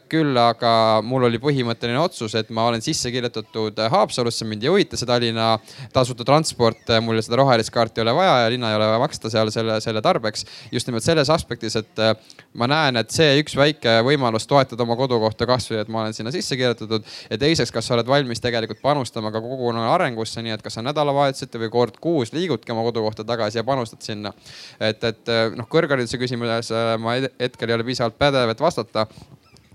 [0.10, 5.00] küll aga mul oli põhimõtteline otsus, et ma olen sisse kirjutatud Haapsalusse, mind ei huvita
[5.00, 5.56] see Tallinna
[5.94, 9.25] tasuta transport, mul seda rohelist kaarti ei ole vaja ja linna ei ole vaja maksta
[9.26, 10.46] maksta seal selle, selle tarbeks.
[10.72, 12.14] just nimelt selles aspektis, et äh,
[12.54, 16.32] ma näen, et see üks väike võimalus toetada oma kodukohta kasvõi, et ma olen sinna
[16.32, 17.04] sisse kirjutatud.
[17.30, 20.86] ja teiseks, kas sa oled valmis tegelikult panustama ka kogukonna arengusse, nii et kas sa
[20.86, 24.34] nädalavahetuseti või kord kuus liigudki oma kodukohta tagasi ja panustad sinna.
[24.80, 29.08] et, et äh, noh, kõrghariduse küsimuses äh, ma hetkel ei ole piisavalt pädev, et vastata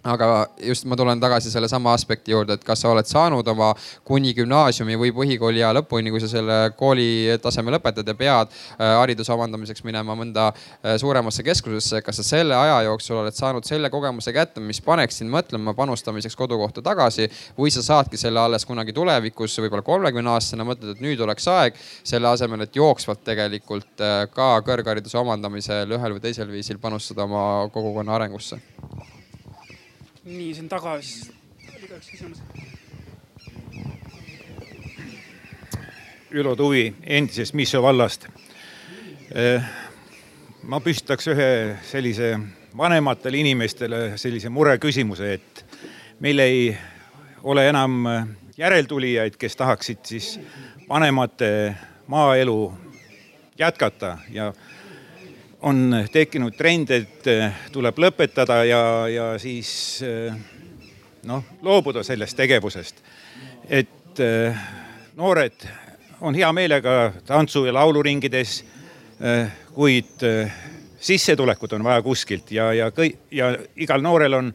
[0.04, 3.70] aga just ma tulen tagasi sellesama aspekti juurde, et kas sa oled saanud oma
[4.06, 8.94] kuni gümnaasiumi või põhikooli ea lõpuni, kui sa selle kooli taseme lõpetad ja pead äh,
[9.00, 12.00] hariduse omandamiseks minema mõnda äh, suuremasse keskusesse.
[12.02, 16.36] kas sa selle aja jooksul oled saanud selle kogemuse kätte, mis paneks sind mõtlema panustamiseks
[16.36, 21.20] kodukohta tagasi või sa saadki selle alles kunagi tulevikus, võib-olla kolmekümne aastasena mõtled, et nüüd
[21.20, 26.80] oleks aeg selle asemel, et jooksvalt tegelikult äh, ka kõrghariduse omandamisel ühel või teisel viisil
[26.80, 28.60] panustada oma kogukonna arengusse
[30.24, 31.30] nii, siin taga siis
[31.76, 32.42] oli ka üks küsimus.
[36.30, 38.28] Ülo Tuvi endisest Misso vallast.
[39.34, 39.62] Eh,
[40.62, 41.50] ma püstitaks ühe
[41.88, 42.34] sellise
[42.76, 45.64] vanematele inimestele sellise mureküsimuse, et
[46.20, 46.76] meil ei
[47.42, 48.04] ole enam
[48.60, 50.34] järeltulijaid, kes tahaksid siis
[50.88, 51.74] vanemate
[52.06, 52.72] maaelu
[53.58, 54.52] jätkata ja
[55.62, 59.70] on tekkinud trend, et eh, tuleb lõpetada ja, ja siis
[60.06, 60.32] eh,
[61.28, 63.02] noh, loobuda sellest tegevusest.
[63.68, 64.56] et eh,
[65.16, 65.68] noored
[66.20, 68.64] on hea meelega tantsu- ja lauluringides,
[69.72, 70.20] kuid
[71.00, 74.52] sissetulekut on vaja kuskilt ja, ja kõik ja igal noorel on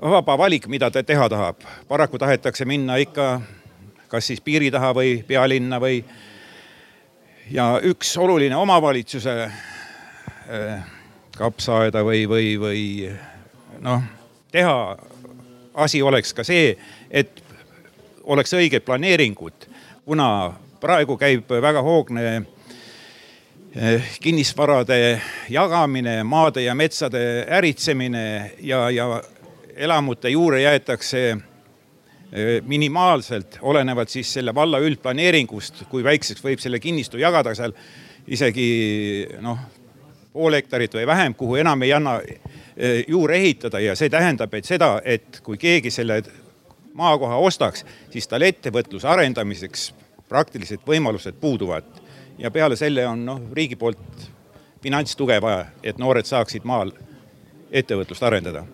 [0.00, 1.64] vaba valik, mida ta teha tahab.
[1.88, 3.40] paraku tahetakse minna ikka
[4.08, 6.04] kas siis piiri taha või pealinna või.
[7.50, 9.50] ja üks oluline omavalitsuse
[11.36, 12.82] kapsaaeda või, või, või
[13.80, 14.02] noh,
[14.52, 14.96] teha
[15.74, 16.74] asi oleks ka see,
[17.10, 17.42] et
[18.24, 19.68] oleks õiged planeeringud,
[20.04, 20.30] kuna
[20.80, 22.24] praegu käib väga hoogne
[24.20, 28.24] kinnisvarade jagamine, maade ja metsade äritsemine
[28.66, 29.22] ja, ja
[29.76, 31.36] elamute juurde jäetakse
[32.66, 37.74] minimaalselt, olenevalt siis selle valla üldplaneeringust, kui väikseks võib selle kinnistu jagada seal
[38.30, 38.66] isegi
[39.42, 39.58] noh,
[40.32, 42.20] pool hektarit või vähem, kuhu enam ei anna
[43.08, 46.22] juurde ehitada ja see tähendab, et seda, et kui keegi selle
[46.94, 49.90] maakoha ostaks, siis tal ettevõtluse arendamiseks
[50.28, 51.84] praktiliselt võimalused puuduvad.
[52.38, 54.28] ja peale selle on noh, riigi poolt
[54.82, 56.92] finantstuge vaja, et noored saaksid maal
[57.70, 58.64] ettevõtlust arendada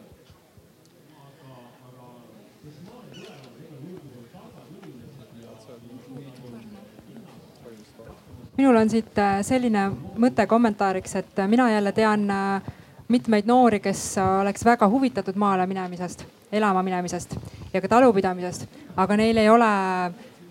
[8.56, 9.88] minul on siit äh, selline
[10.20, 12.72] mõte kommentaariks, et äh, mina jälle tean äh,
[13.08, 17.36] mitmeid noori, kes oleks väga huvitatud maale minemisest, elama minemisest
[17.74, 18.66] ja ka talupidamisest,
[18.96, 19.70] aga neil ei ole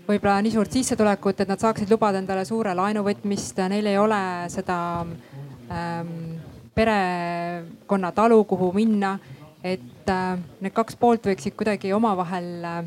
[0.06, 4.20] võib-olla nii suurt sissetulekut, et nad saaksid lubada endale suure laenu võtmist, neil ei ole
[4.54, 6.38] seda ähm,
[6.76, 9.18] perekonna talu, kuhu minna.
[9.66, 12.84] et äh, need kaks poolt võiksid kuidagi omavahel äh,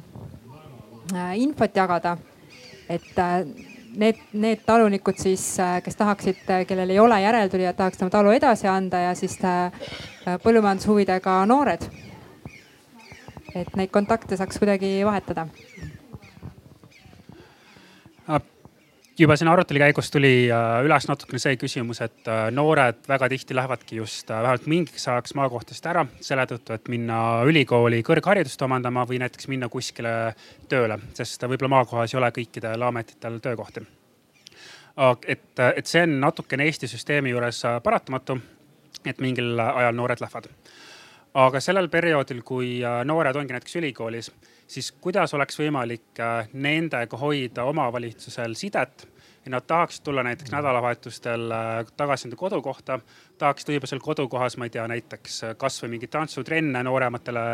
[1.43, 2.17] infot jagada.
[2.89, 3.43] et äh,
[3.99, 8.35] need, need talunikud siis, äh, kes tahaksid, äh, kellel ei ole järeltulijad, tahaks oma talu
[8.35, 9.73] edasi anda ja siis äh,
[10.45, 11.89] põllumajandushuvidega noored.
[13.59, 15.47] et neid kontakte saaks kuidagi vahetada.
[19.19, 20.33] Juba siin arutelu käigus tuli
[20.87, 26.07] üles natukene see küsimus, et noored väga tihti lähevadki just vähemalt mingiks ajaks maakohtadest ära
[26.21, 30.35] selle tõttu, et minna ülikooli kõrgharidust omandama või näiteks minna kuskile
[30.71, 33.89] tööle, sest võib-olla maakohas ei ole kõikidel ametitel töökohti
[35.27, 38.39] et, et see on natukene Eesti süsteemi juures äh, paratamatu,
[39.07, 40.49] et mingil ajal noored lähevad.
[41.39, 44.33] aga sellel perioodil, kui äh, noored ongi näiteks ülikoolis,
[44.69, 49.09] siis kuidas oleks võimalik äh, nendega hoida omavalitsusel sidet?
[49.47, 51.47] Ja nad tahaksid tulla näiteks nädalavahetustel
[51.97, 52.99] tagasi enda kodukohta,
[53.41, 57.45] tahaksid võib-olla seal kodukohas, ma ei tea, näiteks kasvõi mingeid tantsutrenne noorematele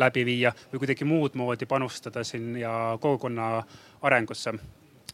[0.00, 3.52] läbi viia või kuidagi muud moodi panustada siin ja kogukonna
[4.02, 4.56] arengusse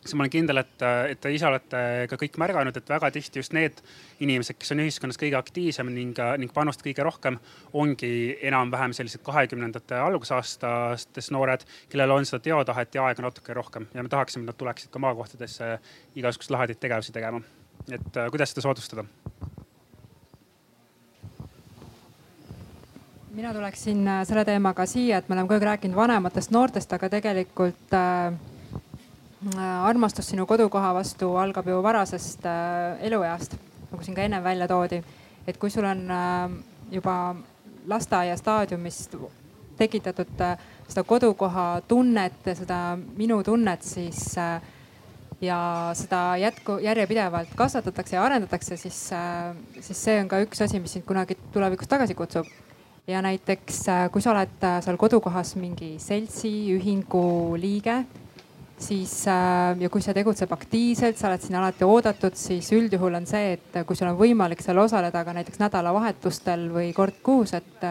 [0.01, 1.81] siis ma olen kindel, et, et te ise olete
[2.11, 3.81] ka kõik märganud, et väga tihti just need
[4.23, 7.39] inimesed, kes on ühiskonnas kõige aktiivsem ning, ning panustavad kõige rohkem,
[7.77, 8.13] ongi
[8.51, 14.13] enam-vähem sellised kahekümnendate algusaastates noored, kellel on seda teotahet ja aega natuke rohkem ja me
[14.13, 15.77] tahaksime, et nad tuleksid ka maakohtadesse
[16.17, 17.43] igasuguseid lahedaid tegevusi tegema.
[17.91, 19.05] et äh, kuidas seda soodustada?
[23.37, 27.11] mina tuleksin äh, selle teemaga siia, et me oleme kogu aeg rääkinud vanematest noortest, aga
[27.13, 28.56] tegelikult Äh,
[29.55, 33.57] armastus sinu kodukoha vastu algab ju varasest äh, elueast,
[33.91, 35.03] nagu siin ka ennem välja toodi.
[35.47, 36.51] et kui sul on äh,
[36.91, 37.37] juba
[37.87, 39.15] lasteaia staadiumist
[39.77, 40.41] tekitatud
[40.89, 44.35] seda kodukoha tunnet, seda minu tunnet, siis
[45.41, 45.59] ja
[45.95, 49.11] seda jätku, järjepidevalt kasvatatakse ja arendatakse, siis,
[49.81, 52.47] siis see on ka üks asi, mis sind kunagi tulevikus tagasi kutsub.
[53.07, 58.01] ja näiteks, kui sa oled seal kodukohas mingi seltsi, ühingu liige
[58.79, 63.27] siis äh, ja kui sa tegutseb aktiivselt, sa oled siin alati oodatud, siis üldjuhul on
[63.29, 67.85] see, et kui sul on võimalik seal osaleda ka näiteks nädalavahetustel või kord kuus, et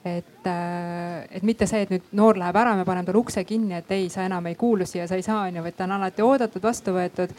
[0.00, 3.76] et, äh, et mitte see, et nüüd noor läheb ära, me paneme talle ukse kinni,
[3.76, 6.24] et ei, sa enam ei kuulu siia, sa ei saa onju, vaid ta on alati
[6.24, 7.34] oodatud, vastu võetud.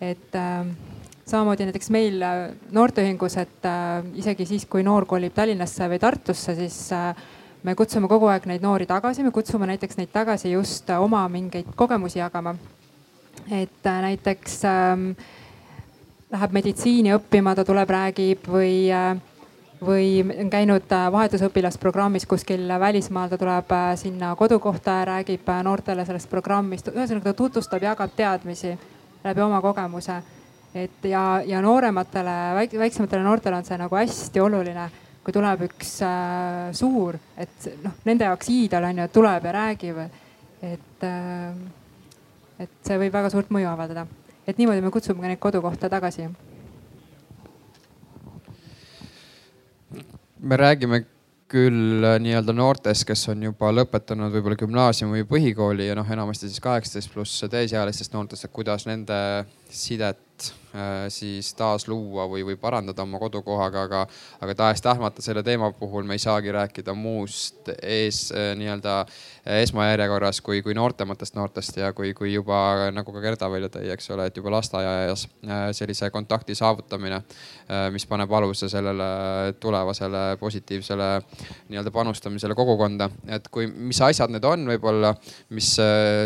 [0.00, 0.64] et äh,
[1.30, 2.38] samamoodi näiteks meil äh,
[2.72, 7.12] noorteühingus, et äh, isegi siis, kui noor kolib Tallinnasse või Tartusse, siis äh,
[7.62, 11.26] me kutsume kogu aeg neid noori tagasi, me kutsume näiteks neid tagasi just äh, oma
[11.28, 12.54] mingeid kogemusi jagama.
[13.50, 15.10] et äh, näiteks ähm,
[16.30, 19.16] läheb meditsiini õppima, ta tuleb, räägib või äh,
[19.80, 26.88] või on käinud vahetusõpilasprogrammis kuskil välismaal, ta tuleb sinna kodukohta ja räägib noortele sellest programmist.
[26.88, 28.74] ühesõnaga ta tutvustab, jagab teadmisi
[29.24, 30.22] läbi oma kogemuse.
[30.74, 34.90] et ja, ja noorematele, väiksematele noortele on see nagu hästi oluline
[35.24, 40.00] kui tuleb üks äh, suur, et noh, nende jaoks iidol on ju, tuleb ja räägib.
[40.60, 41.54] et äh,,
[42.60, 44.06] et see võib väga suurt mõju avaldada,
[44.46, 46.28] et niimoodi me kutsume neid kodukohta tagasi.
[50.40, 51.02] me räägime
[51.50, 56.48] küll äh, nii-öelda noortest, kes on juba lõpetanud võib-olla gümnaasiumi või põhikooli ja noh, enamasti
[56.48, 59.18] siis kaheksateist pluss täisealistest noortest, et kuidas nende
[59.68, 60.22] sidet
[60.74, 64.00] Äh, siis taas luua või, või parandada oma kodukohaga, aga,
[64.38, 70.38] aga tahes-tahtmata selle teema puhul me ei saagi rääkida muust ees äh, nii-öelda äh, esmajärjekorras
[70.46, 74.28] kui, kui noortematest noortest ja kui, kui juba nagu ka Gerda välja tõi, eks ole,
[74.30, 75.26] et juba lasteaias
[75.74, 77.18] sellise kontakti saavutamine,
[77.90, 79.08] mis paneb aluse sellele
[79.60, 81.08] tulevasele positiivsele
[81.72, 83.10] nii-öelda panustamisele kogukonda.
[83.26, 85.16] et kui, mis asjad need on võib-olla,
[85.50, 85.72] mis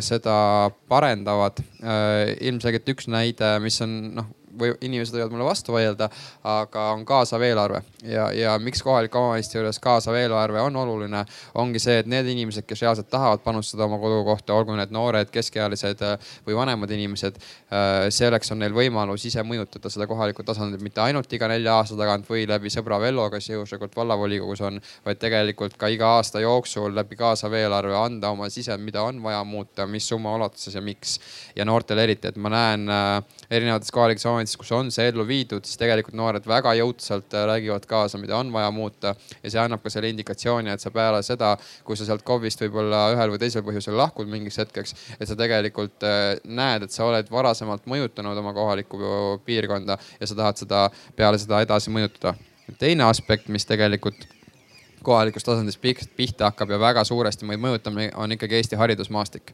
[0.04, 0.36] seda
[0.88, 1.64] parendavad.
[1.84, 6.08] Ilmselgelt üks näide, mis on noh või inimesed võivad mulle vastu vaielda,
[6.44, 11.24] aga on kaasav eelarve ja, ja miks kohaliku omavalitsuse juures kaasav eelarve on oluline,
[11.60, 16.02] ongi see, et need inimesed, kes reaalselt tahavad panustada oma kodukohta, olgu need noored, keskealised
[16.46, 17.38] või vanemad inimesed,
[18.14, 22.28] selleks on neil võimalus ise mõjutada seda kohalikku tasandit mitte ainult iga nelja aasta tagant
[22.30, 27.18] või läbi sõbra Vello, kes juhuslikult vallavolikogus on, vaid tegelikult ka iga aasta jooksul läbi
[27.18, 31.18] kaasava eelarve anda oma sisend, mida on vaja muuta, mis summa ulatuses ja miks.
[31.56, 35.64] ja noortele eriti, et ma näen äh, erinevates kohalikes omavalitsustes, kus on see ellu viidud,
[35.66, 39.14] siis tegelikult noored väga jõudsalt äh, räägivad kaasa, mida on vaja muuta.
[39.42, 43.06] ja see annab ka selle indikatsiooni, et sa peale seda, kui sa sealt KOV-ist võib-olla
[43.14, 47.30] ühel või teisel põhjusel lahkud mingiks hetkeks, et sa tegelikult äh, näed, et sa oled
[47.32, 49.00] varasemalt mõjutanud oma kohalikku
[49.44, 50.86] piirkonda ja sa tahad seda
[51.16, 52.36] peale seda edasi mõjutada.
[52.78, 54.26] teine aspekt, mis tegelikult
[55.04, 55.80] kohalikust tasandist
[56.16, 59.52] pihta hakkab ja väga suuresti meid mõjutab, on ikkagi Eesti haridusmaastik.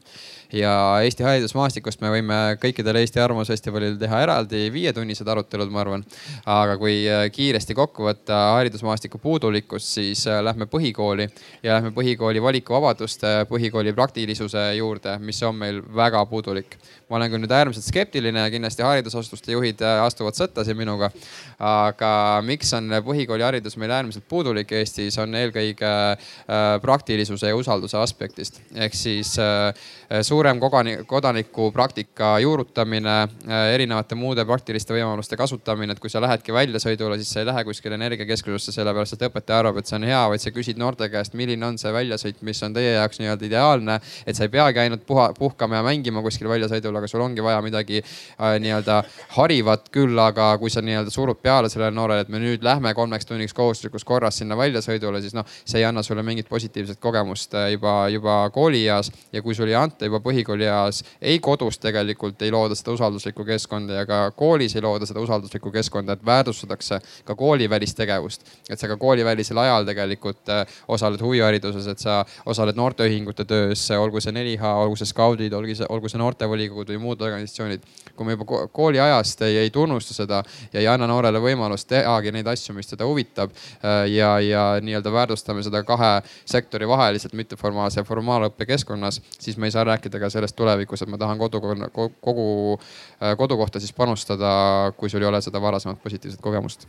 [0.52, 0.72] ja
[1.04, 6.04] Eesti haridusmaastikust me võime kõikidel Eesti Arvamusfestivalil teha eraldi viietunnised arutelud, ma arvan.
[6.46, 11.28] aga kui äh, kiiresti kokku võtta haridusmaastiku puudulikkust, siis äh, lähme põhikooli
[11.62, 16.78] ja lähme põhikooli valikuvabaduste, põhikooli praktilisuse juurde, mis on meil väga puudulik.
[17.10, 21.10] Ma olen küll nüüd äärmiselt skeptiline ja kindlasti haridusasutuste juhid äh, astuvad sõtta siin minuga.
[21.58, 22.10] aga
[22.46, 28.62] miks on põhikooli haridus meil äärmiselt puudulik Eestis, on eelkõige äh, praktilisuse ja usalduse aspektist.
[28.74, 29.74] ehk siis äh,
[30.22, 30.58] suurem
[31.06, 37.30] kodaniku praktika juurutamine, äh, erinevate muude praktiliste võimaluste kasutamine, et kui sa lähedki väljasõidule, siis
[37.30, 40.50] sa ei lähe kuskile energiakeskusesse, sellepärast et õpetaja arvab, et see on hea, vaid sa
[40.50, 44.00] küsid noorte käest, milline on see väljasõit, mis on teie jaoks nii-öelda ideaalne.
[44.26, 47.62] et sa ei peagi ainult puha, puhkama ja mängima kuskil väljasõidul, aga sul ongi vaja
[47.62, 49.02] midagi äh, nii-öelda
[49.36, 53.30] harivat küll, aga kui sa nii-öelda surud peale sellele noorele, et me nüüd lähme kolmeks
[53.30, 57.70] tunniks kohustuslikus korras sinna väljasõidule, siis noh, see ei anna sulle mingit positiivset kogemust äh,
[57.76, 62.76] juba, juba koolieas ja kui sul ei anta juba põhikoolieas ei kodus tegelikult ei looda
[62.78, 67.96] seda usalduslikku keskkonda ja ka koolis ei looda seda usalduslikku keskkonda, et väärtustatakse ka koolivälist
[67.96, 68.46] tegevust.
[68.70, 74.20] et sa ka koolivälisel ajal tegelikult äh, osaled huvihariduses, et sa osaled noorteühingute töös, olgu
[74.20, 77.84] see 4H, olgu see skaudid, olgu see, olgu see noortevolikogud või muud organisatsioonid.
[78.16, 80.42] kui me juba kooliajast ei, ei tunnusta seda
[80.72, 85.12] ja ei anna noorele võimalust tehagi neid asju, mis teda huvitab äh, ja, ja nii-öelda
[85.12, 90.30] väärtustame seda kahe sektori vaheliselt mitteformaalse ja formaalõppe keskkonnas, siis me ei saa rääkida ka
[90.32, 94.50] sellest tulevikus, et ma tahan kodukonna, kogu äh, kodukohta siis panustada,
[94.96, 96.86] kui sul ei ole seda varasemat positiivset kogemust.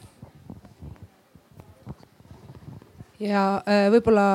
[3.21, 4.27] ja äh, võib-olla,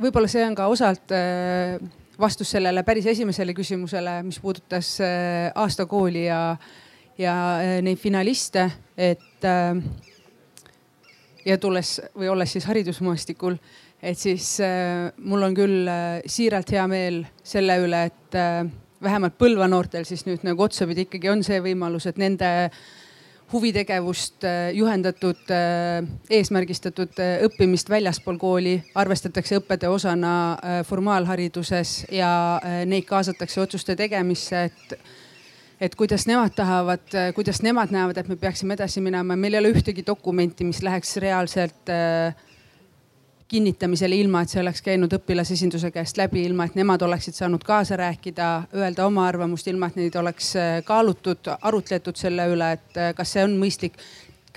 [0.00, 1.78] võib-olla see on ka osalt äh,
[2.18, 4.96] vastus sellele päris esimesele küsimusele, mis puudutas
[5.54, 6.56] aastakooli ja,
[7.18, 7.34] ja
[7.82, 8.64] neid finaliste,
[8.98, 9.46] et
[11.46, 13.56] ja tulles või olles siis haridusmaastikul,
[14.02, 18.62] et siis äh, mul on küll äh, siiralt hea meel selle üle, et äh,
[19.02, 22.70] vähemalt Põlva noortel siis nüüd nagu otsapidi ikkagi on see võimalus, et nende
[23.52, 30.32] huvitegevust äh, juhendatud äh,, eesmärgistatud äh, õppimist väljaspool kooli arvestatakse õppetöö osana
[30.86, 32.30] formaalhariduses ja
[32.86, 35.00] neid kaasatakse otsuste tegemisse, et
[35.78, 37.04] et kuidas nemad tahavad,
[37.36, 39.36] kuidas nemad näevad, et me peaksime edasi minema.
[39.36, 42.34] meil ei ole ühtegi dokumenti, mis läheks reaalselt äh,
[43.48, 47.96] kinnitamisele, ilma et see oleks käinud õpilasesinduse käest läbi, ilma et nemad oleksid saanud kaasa
[47.96, 53.14] rääkida, öelda oma arvamust, ilma et neid oleks äh, kaalutud, arutletud selle üle, et äh,
[53.16, 53.96] kas see on mõistlik.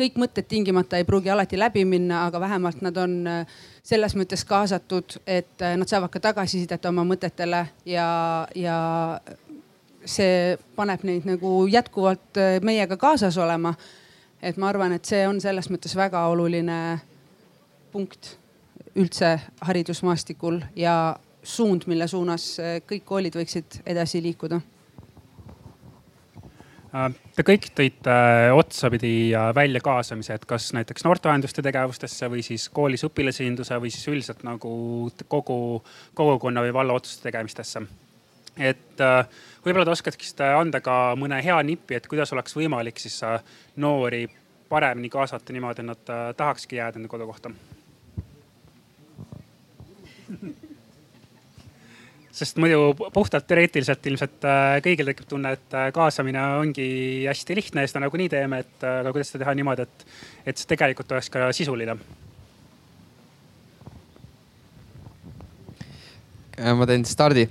[0.02, 3.48] kõik mõtted tingimata ei pruugi alati läbi minna, aga vähemalt nad on äh,
[3.84, 8.76] selles mõttes kaasatud, et nad saavad ka tagasisidet oma mõtetele ja, ja
[10.06, 13.74] see paneb neid nagu jätkuvalt meiega kaasas olema.
[14.42, 17.00] et ma arvan, et see on selles mõttes väga oluline
[17.92, 18.41] punkt
[18.96, 24.62] üldse haridusmaastikul ja suund, mille suunas äh, kõik koolid võiksid edasi liikuda.
[26.92, 28.14] Äh, te kõik tõite
[28.52, 34.44] otsapidi välja kaasamise, et kas näiteks noortevahenduste tegevustesse või siis koolis õpilasesinduse või siis üldiselt
[34.44, 34.74] nagu
[35.32, 35.60] kogu
[36.20, 37.82] kogukonna või valla otsuste tegemistesse.
[38.58, 39.26] et äh,
[39.64, 43.40] võib-olla te oskaksite anda ka mõne hea nipi, et kuidas oleks võimalik siis äh,
[43.76, 44.28] noori
[44.70, 47.52] paremini kaasata niimoodi, et nad äh, tahakski jääda enda kodukohta?
[52.32, 56.90] Sest muidu puhtalt teoreetiliselt ilmselt äh, kõigil tekib tunne, et kaasamine ongi
[57.28, 60.06] hästi lihtne ja seda nagunii teeme, et aga kuidas seda teha niimoodi, et,
[60.48, 61.98] et see tegelikult oleks ka sisuline?
[66.62, 67.48] ma teen stardi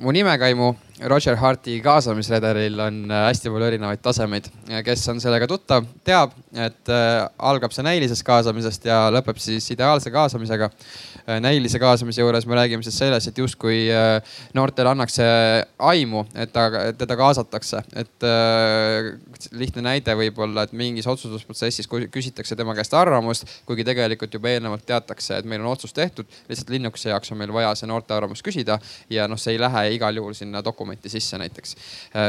[0.00, 0.68] mu nimekaimu
[1.04, 4.48] Roger Harti kaasamisredelil on hästi palju erinevaid tasemeid.
[4.84, 6.92] kes on sellega tuttav, teab, et
[7.38, 10.70] algab see näilisest kaasamisest ja lõpeb siis ideaalse kaasamisega
[11.26, 14.22] Äh, näilise kaasamise juures me räägime siis sellest, et justkui äh,
[14.54, 15.24] noortele annakse
[15.78, 17.80] aimu, et ta, teda kaasatakse.
[17.98, 19.08] et äh,
[19.50, 24.86] lihtne näide võib olla, et mingis otsustusprotsessis küsitakse tema käest arvamust, kuigi tegelikult juba eelnevalt
[24.86, 28.46] teatakse, et meil on otsus tehtud, lihtsalt linnukese jaoks on meil vaja see noorte arvamust
[28.46, 28.78] küsida
[29.10, 31.76] ja noh, see ei lähe igal juhul sinna dokumenti sisse näiteks.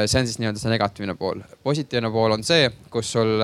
[0.05, 1.41] see on siis nii-öelda see negatiivne pool.
[1.63, 3.37] positiivne pool on see, kus sul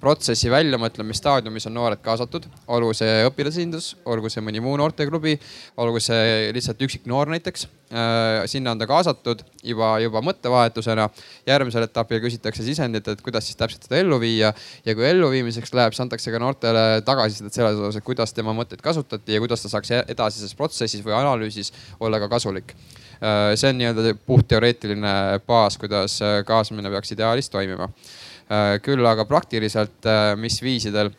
[0.00, 5.36] protsessi väljamõtlemisstaadiumis on noored kaasatud, olgu see õpilasesindus, olgu see mõni muu noorteklubi,
[5.80, 7.66] olgu see lihtsalt üksik noor näiteks.
[7.90, 11.08] Äh, sinna on ta kaasatud juba, juba mõttevahetusena.
[11.46, 14.52] järgmisel etapil küsitakse sisendit, et kuidas siis täpselt seda ellu viia
[14.86, 18.80] ja kui elluviimiseks läheb, siis antakse ka noortele tagasisidet selles osas, et kuidas tema mõtteid
[18.84, 23.76] kasutati ja kuidas ta saaks edasises protsessis või analüüsis olla ka kasulik äh, see on
[23.76, 25.12] nii-öelda puhtteoreetiline
[25.46, 26.18] baas, kuidas
[26.48, 27.90] kaasamine peaks ideaalis toimima.
[28.50, 31.12] Äh, küll aga praktiliselt, äh, mis viisidel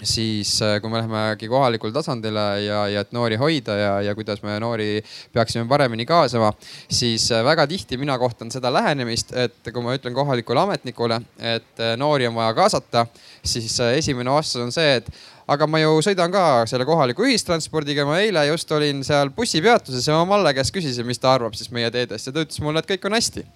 [0.00, 4.40] siis äh, kui me lähemegi kohalikule tasandile ja, ja et noori hoida ja, ja kuidas
[4.46, 5.02] me noori
[5.34, 6.48] peaksime paremini kaasama,
[6.88, 12.30] siis väga tihti mina kohtan seda lähenemist, et kui ma ütlen kohalikule ametnikule, et noori
[12.30, 13.04] on vaja kaasata,
[13.44, 15.12] siis esimene vastus on see, et
[15.48, 20.18] aga ma ju sõidan ka selle kohaliku ühistranspordiga, ma eile just olin seal bussipeatuses ja
[20.18, 22.28] ma Malle käest küsisin, mis ta arvab siis meie teedest.
[22.28, 23.46] Ja ta ütles mulle, et kõik on hästi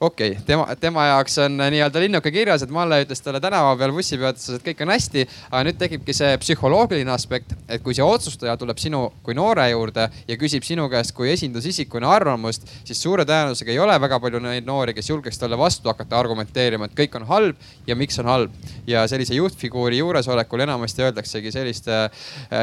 [0.00, 3.72] okei okay,, tema, tema jaoks on äh, nii-öelda linnuke kirjas, et Malle ütles talle tänava
[3.80, 5.24] peal bussipeatuses, et kõik on hästi.
[5.50, 10.06] aga nüüd tekibki see psühholoogiline aspekt, et kui see otsustaja tuleb sinu kui noore juurde
[10.28, 14.68] ja küsib sinu käest kui esindusisikuna arvamust, siis suure tõenäosusega ei ole väga palju neid
[14.68, 18.54] noori, kes julgeks talle vastu hakata argumenteerima, et kõik on halb ja miks on halb.
[18.86, 22.08] ja sellise juhtfiguuri juuresolekul enamasti öeldaksegi sellist äh,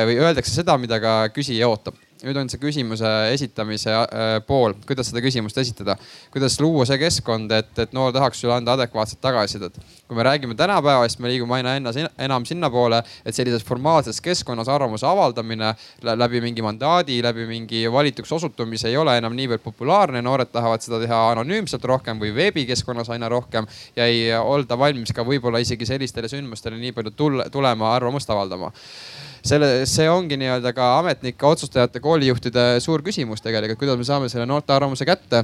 [0.08, 5.10] või öeldakse seda, mida ka küsija ootab nüüd on see küsimuse esitamise äh, pool, kuidas
[5.12, 5.98] seda küsimust esitada,
[6.32, 9.76] kuidas luua see keskkond, et, et noor tahaks sulle anda adekvaatset tagasisidet.
[10.08, 11.76] kui me räägime tänapäevast, me liigume aina
[12.18, 18.88] enam sinnapoole, et sellises formaalses keskkonnas arvamuse avaldamine läbi mingi mandaadi, läbi mingi valituks osutumise
[18.90, 20.22] ei ole enam niivõrd populaarne.
[20.22, 25.26] noored tahavad seda teha anonüümselt rohkem või veebikeskkonnas aina rohkem ja ei olda valmis ka
[25.26, 27.12] võib-olla isegi sellistele sündmustele nii palju
[27.52, 28.72] tulema arvamust avaldama
[29.46, 34.48] selle, see ongi nii-öelda ka ametnike, otsustajate, koolijuhtide suur küsimus tegelikult, kuidas me saame selle
[34.50, 35.44] noorte arvamuse kätte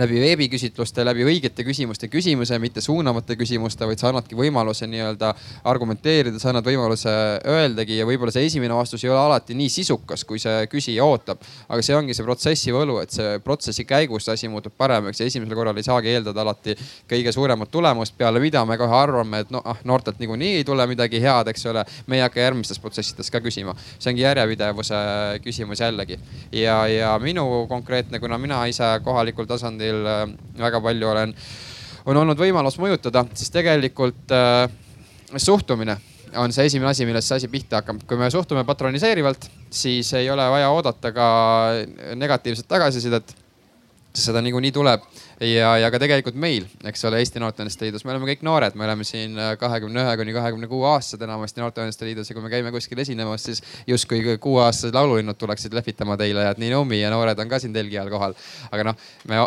[0.00, 5.32] läbi veebiküsitluste, läbi õigete küsimuste küsimuse, mitte suunavate küsimuste, vaid sa annadki võimaluse nii-öelda
[5.68, 7.12] argumenteerida, sa annad võimaluse
[7.46, 11.42] öeldagi ja võib-olla see esimene vastus ei ole alati nii sisukas, kui see küsija ootab.
[11.68, 15.54] aga see ongi see protsessi võlu, et see protsessi käigus asi muutub paremaks ja esimesel
[15.56, 16.76] korral ei saagi eeldada alati
[17.08, 21.20] kõige suuremat tulemust, peale mida me kohe arvame, et noh, noortelt niikuinii ei tule midagi
[21.22, 21.84] head, eks ole.
[22.06, 24.96] me ei hakka järgmistes protsessides ka küsima, see ongi järjepidevuse
[25.44, 26.18] küsimus jällegi.
[26.52, 30.26] ja, ja minu konkreetne, kuna mina ise kohalikul tasandil tasandil äh,
[30.58, 31.34] väga palju olen,
[32.06, 34.68] on olnud võimalus mõjutada, siis tegelikult äh,
[35.36, 35.98] suhtumine
[36.36, 38.02] on see esimene asi, millest see asi pihta hakkab.
[38.06, 41.26] kui me suhtume patroniseerivalt, siis ei ole vaja oodata ka
[42.14, 43.34] negatiivset tagasisidet.
[44.16, 45.02] Seda niikuinii tuleb.
[45.44, 48.86] Ja, ja ka tegelikult meil, eks ole, Eesti Noorteühenduste Liidus, me oleme kõik noored, me
[48.86, 52.30] oleme siin äh, kahekümne ühe kuni kahekümne kuue aastased enamasti Noorteühenduste Liidus.
[52.30, 56.48] Ja kui me käime kuskil esinemas, siis justkui kuueaastased laululinnud tuleksid lehvitama teile.
[56.48, 58.32] Et nii Naomi ja noored on ka siin telgi all kohal.
[58.72, 59.44] aga noh, me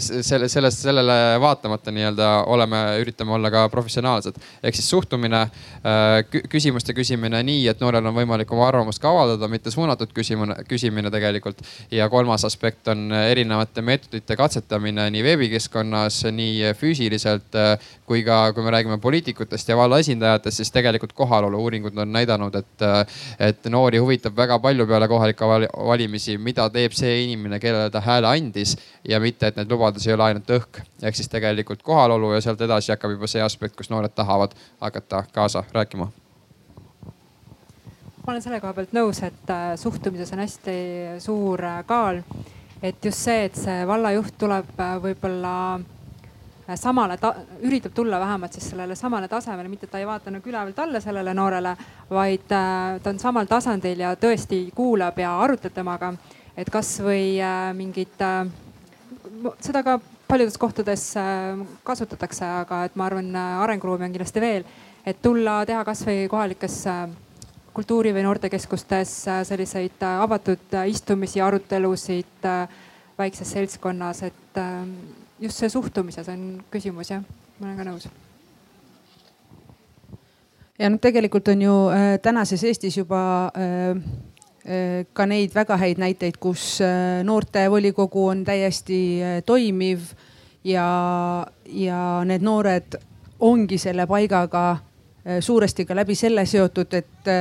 [0.00, 4.36] selle, sellest, sellele vaatamata nii-öelda oleme, üritame olla ka professionaalsed.
[4.62, 9.48] ehk siis suhtumine, äh, küsimuste küsimine nii, et noorel on võimalik oma arvamust ka avaldada,
[9.48, 11.62] mitte suunatud küsimine, küsimine tegelikult.
[11.90, 18.64] ja kolmas aspekt on erinevate meetodite katsetamine nii veebikeskkonnas, nii füüsiliselt äh, kui ka, kui
[18.64, 22.86] me räägime poliitikutest ja valla esindajatest, siis tegelikult kohalolu uuringud on näidanud, et,
[23.50, 28.30] et noori huvitab väga palju peale kohalikke valimisi, mida teeb see inimene, kellele ta hääle
[28.30, 28.76] andis
[29.08, 30.80] ja mitte et need lubadused ei ole ainult õhk.
[31.02, 35.24] ehk siis tegelikult kohalolu ja sealt edasi hakkab juba see aspekt, kus noored tahavad hakata
[35.32, 36.10] kaasa rääkima
[38.28, 40.72] ma olen selle koha pealt nõus, et äh, suhtumises on hästi
[41.24, 42.18] suur äh, kaal.
[42.82, 45.52] et just see, et see vallajuht tuleb äh, võib-olla
[46.76, 47.16] samale,
[47.64, 51.32] üritab tulla vähemalt siis sellele samale tasemele, mitte ta ei vaata nagu ülevalt alla sellele
[51.34, 51.72] noorele,
[52.10, 56.12] vaid ta on samal tasandil ja tõesti kuulab ja arutleb temaga.
[56.56, 57.38] et kasvõi
[57.72, 58.20] mingid
[59.64, 64.66] seda ka paljudes kohtades äh, kasutatakse, aga et ma arvan, äh, arenguruumi on kindlasti veel,
[65.06, 67.02] et tulla teha kasvõi kohalikes äh,
[67.74, 69.14] kultuuri- või noortekeskustes
[69.46, 72.48] selliseid avatud istumisi, arutelusid
[73.18, 74.62] väikses seltskonnas, et
[75.38, 77.22] just see suhtumises on küsimus jah,
[77.60, 78.08] ma olen ka nõus.
[80.78, 83.20] Ja noh, tegelikult on ju äh, tänases Eestis juba
[83.58, 83.98] äh,
[85.12, 86.78] ka neid väga häid näiteid, kus
[87.24, 88.98] noortevolikogu on täiesti
[89.46, 90.10] toimiv
[90.64, 90.88] ja,
[91.72, 92.98] ja need noored
[93.40, 94.64] ongi selle paigaga
[95.40, 97.32] suuresti ka läbi selle seotud, et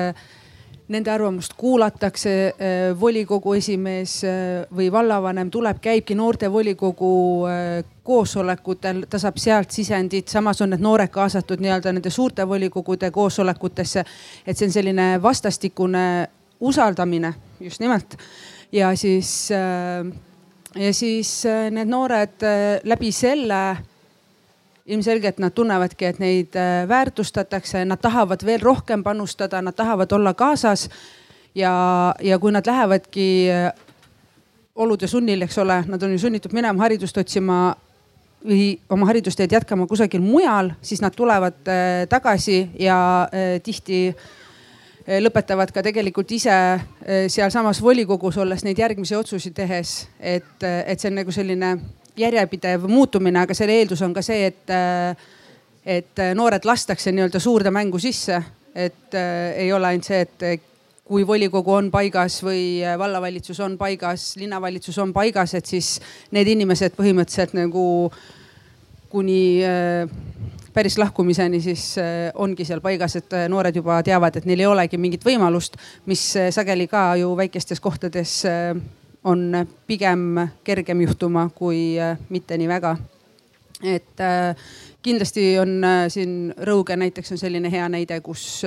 [0.88, 7.12] nende arvamust kuulatakse, äh, volikogu esimees äh, või vallavanem tuleb, käibki noortevolikogu
[7.50, 13.12] äh, koosolekutel, ta saab sealt sisendit, samas on need noored kaasatud nii-öelda nende suurte volikogude
[13.12, 14.04] koosolekutesse.
[14.48, 16.06] et see on selline vastastikune
[16.60, 18.18] usaldamine just nimelt
[18.72, 19.50] ja siis,
[20.76, 21.32] ja siis
[21.72, 22.44] need noored
[22.84, 23.62] läbi selle
[24.88, 30.34] ilmselgelt nad tunnevadki, et neid äh, väärtustatakse, nad tahavad veel rohkem panustada, nad tahavad olla
[30.34, 30.90] kaasas.
[31.56, 33.74] ja, ja kui nad lähevadki äh,
[34.76, 37.76] olude sunnil, eks ole, nad on ju sunnitud minema haridust otsima
[38.48, 43.28] või oma haridusteed jätkama kusagil mujal, siis nad tulevad äh, tagasi ja
[43.64, 44.16] tihti
[45.08, 46.54] lõpetavad ka tegelikult ise
[47.32, 51.70] sealsamas volikogus olles neid järgmisi otsuseid tehes, et, et see on nagu selline
[52.18, 54.74] järjepidev muutumine, aga selle eeldus on ka see, et,
[55.86, 58.42] et noored lastakse nii-öelda suurde mängu sisse.
[58.78, 60.62] et äh, ei ole ainult see, et
[61.08, 65.96] kui volikogu on paigas või vallavalitsus on paigas, linnavalitsus on paigas, et siis
[66.36, 68.12] need inimesed põhimõtteliselt nagu
[69.10, 70.06] kuni äh,
[70.78, 75.02] päris lahkumiseni siis äh, ongi seal paigas, et noored juba teavad, et neil ei olegi
[75.02, 78.44] mingit võimalust, mis sageli ka ju väikestes kohtades
[79.28, 82.98] on pigem kergem juhtuma kui äh, mitte nii väga.
[83.84, 84.56] et äh,
[85.02, 88.64] kindlasti on äh, siin Rõuge näiteks on selline hea näide, kus,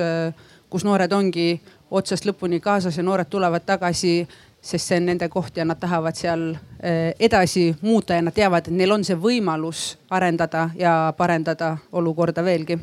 [0.69, 4.27] kus noored ongi otsast lõpuni kaasas ja noored tulevad tagasi
[4.61, 6.51] sest see on nende koht ja nad tahavad seal
[7.19, 12.77] edasi muuta ja nad teavad, et neil on see võimalus arendada ja parendada olukorda veelgi.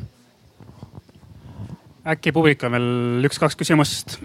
[2.09, 4.19] äkki publik on veel üks-kaks küsimust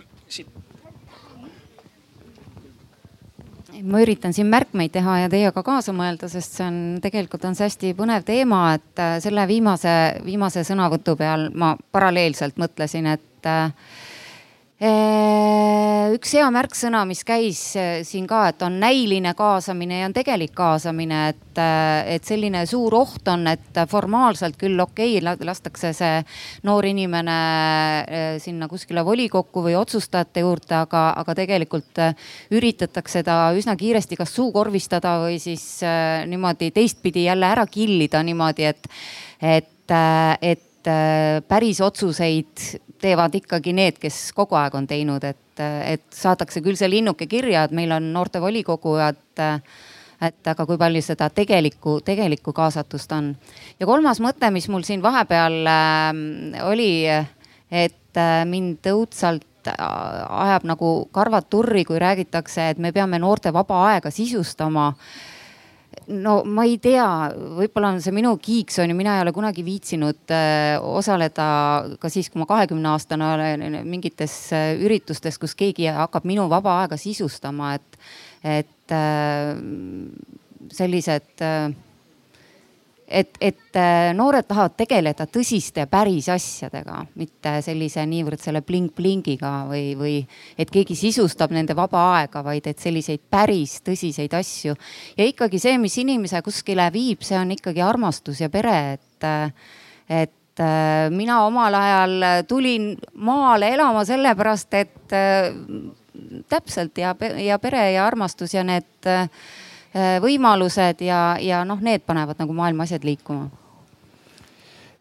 [3.84, 7.68] ma üritan siin märkmeid teha ja teiega kaasa mõelda, sest see on tegelikult on see
[7.68, 9.94] hästi põnev teema, et äh, selle viimase,
[10.24, 13.72] viimase sõnavõtu peal ma paralleelselt mõtlesin, et äh,
[16.14, 20.50] üks hea märksõna, mis käis äh, siin ka, et on näiline kaasamine ja on tegelik
[20.56, 26.18] kaasamine, et, äh, et selline suur oht on, et formaalselt küll okei okay,, lastakse see
[26.66, 27.38] noor inimene
[28.02, 32.02] äh, sinna kuskile volikokku või otsustajate juurde, aga, aga tegelikult
[32.54, 35.64] üritatakse ta üsna kiiresti kas suukorvistada või siis
[36.26, 38.90] niimoodi teistpidi jälle ära killida niimoodi, et,
[39.40, 39.94] et,
[40.42, 40.90] et
[41.48, 42.64] päris otsuseid
[43.04, 47.66] teevad ikkagi need, kes kogu aeg on teinud, et, et saadakse küll see linnuke kirja,
[47.66, 49.44] et meil on noortevolikogu, et,
[50.24, 53.34] et aga kui palju seda tegelikku, tegelikku kaasatust on.
[53.80, 56.92] ja kolmas mõte, mis mul siin vahepeal äh, oli,
[57.70, 63.80] et äh, mind õudselt ajab nagu karvad turri, kui räägitakse, et me peame noorte vaba
[63.90, 64.90] aega sisustama
[66.08, 67.06] no ma ei tea,
[67.58, 71.46] võib-olla on see minu kiiks on ju, mina ei ole kunagi viitsinud äh, osaleda
[72.00, 76.80] ka siis, kui ma kahekümne aastane olen mingites äh, üritustes, kus keegi hakkab minu vaba
[76.82, 77.98] aega sisustama, et,
[78.44, 79.54] et äh,
[80.74, 81.44] sellised
[83.14, 89.84] et, et äh, noored tahavad tegeleda tõsiste päris asjadega, mitte sellise niivõrd selle bling-blingiga või,
[89.98, 90.14] või
[90.58, 94.74] et keegi sisustab nende vaba aega, vaid et selliseid päris tõsiseid asju.
[95.18, 99.52] ja ikkagi see, mis inimese kuskile viib, see on ikkagi armastus ja pere, et, äh,
[100.22, 105.18] et äh, mina omal ajal tulin maale elama sellepärast, et
[106.48, 109.28] täpselt ja, ja pere ja armastus ja need Äh,
[109.94, 113.46] võimalused ja, ja noh, need panevad nagu maailma asjad liikuma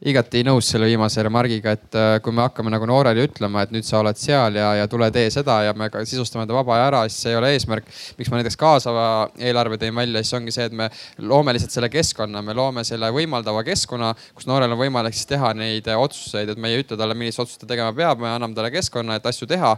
[0.09, 3.85] igati nõus selle viimase remargiga, et äh, kui me hakkame nagu noorele ütlema, et nüüd
[3.87, 7.03] sa oled seal ja, ja tule tee seda ja me sisustame ta vaba aja ära,
[7.07, 7.87] siis see ei ole eesmärk.
[8.17, 9.05] miks ma näiteks kaasava
[9.39, 10.89] eelarve tõin välja, siis ongi see, et me
[11.23, 15.53] loome lihtsalt selle keskkonna, me loome selle võimaldava keskkonna, kus noorel on võimalik siis teha
[15.55, 18.73] neid otsuseid, et me ei ütle talle, millist otsust ta tegema peab, me anname talle
[18.75, 19.71] keskkonna, et asju teha,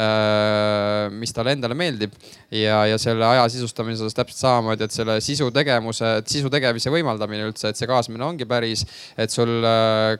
[0.00, 2.16] äh, mis talle endale meeldib
[2.48, 7.50] ja, ja selle aja sisustamise osas täpselt samamoodi, et selle sisu tegemuse, sisu tegemise võimaldamine
[7.50, 8.86] üldse, et see kaasamine ongi päris,
[9.20, 9.65] et sul Äh,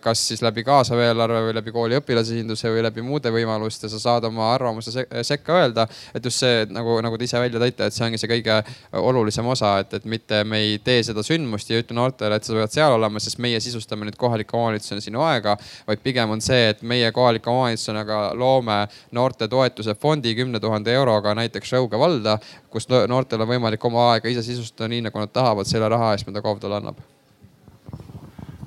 [0.03, 4.27] kas siis läbi kaasava eelarve või läbi kooli õpilasesinduse või läbi muude võimaluste sa saad
[4.29, 5.87] oma arvamuse sekka öelda.
[6.15, 8.59] et just see nagu, nagu te ise välja tõite, et see ongi see kõige
[9.01, 12.45] olulisem osa, et, et mitte me ei tee seda sündmust ja ei ütle noortele, et
[12.45, 15.57] sa pead seal olema, sest meie sisustame nüüd kohaliku omavalitsusena sinu aega.
[15.89, 18.79] vaid pigem on see, et meie kohaliku omavalitsusena ka loome
[19.17, 22.39] noorte toetuse fondi kümne tuhande euroga näiteks Rõuge valda,
[22.71, 26.29] kus noortel on võimalik oma aega ise sisustada nii, nagu nad tahavad selle raha eest,
[26.31, 27.16] mida KOV talle annab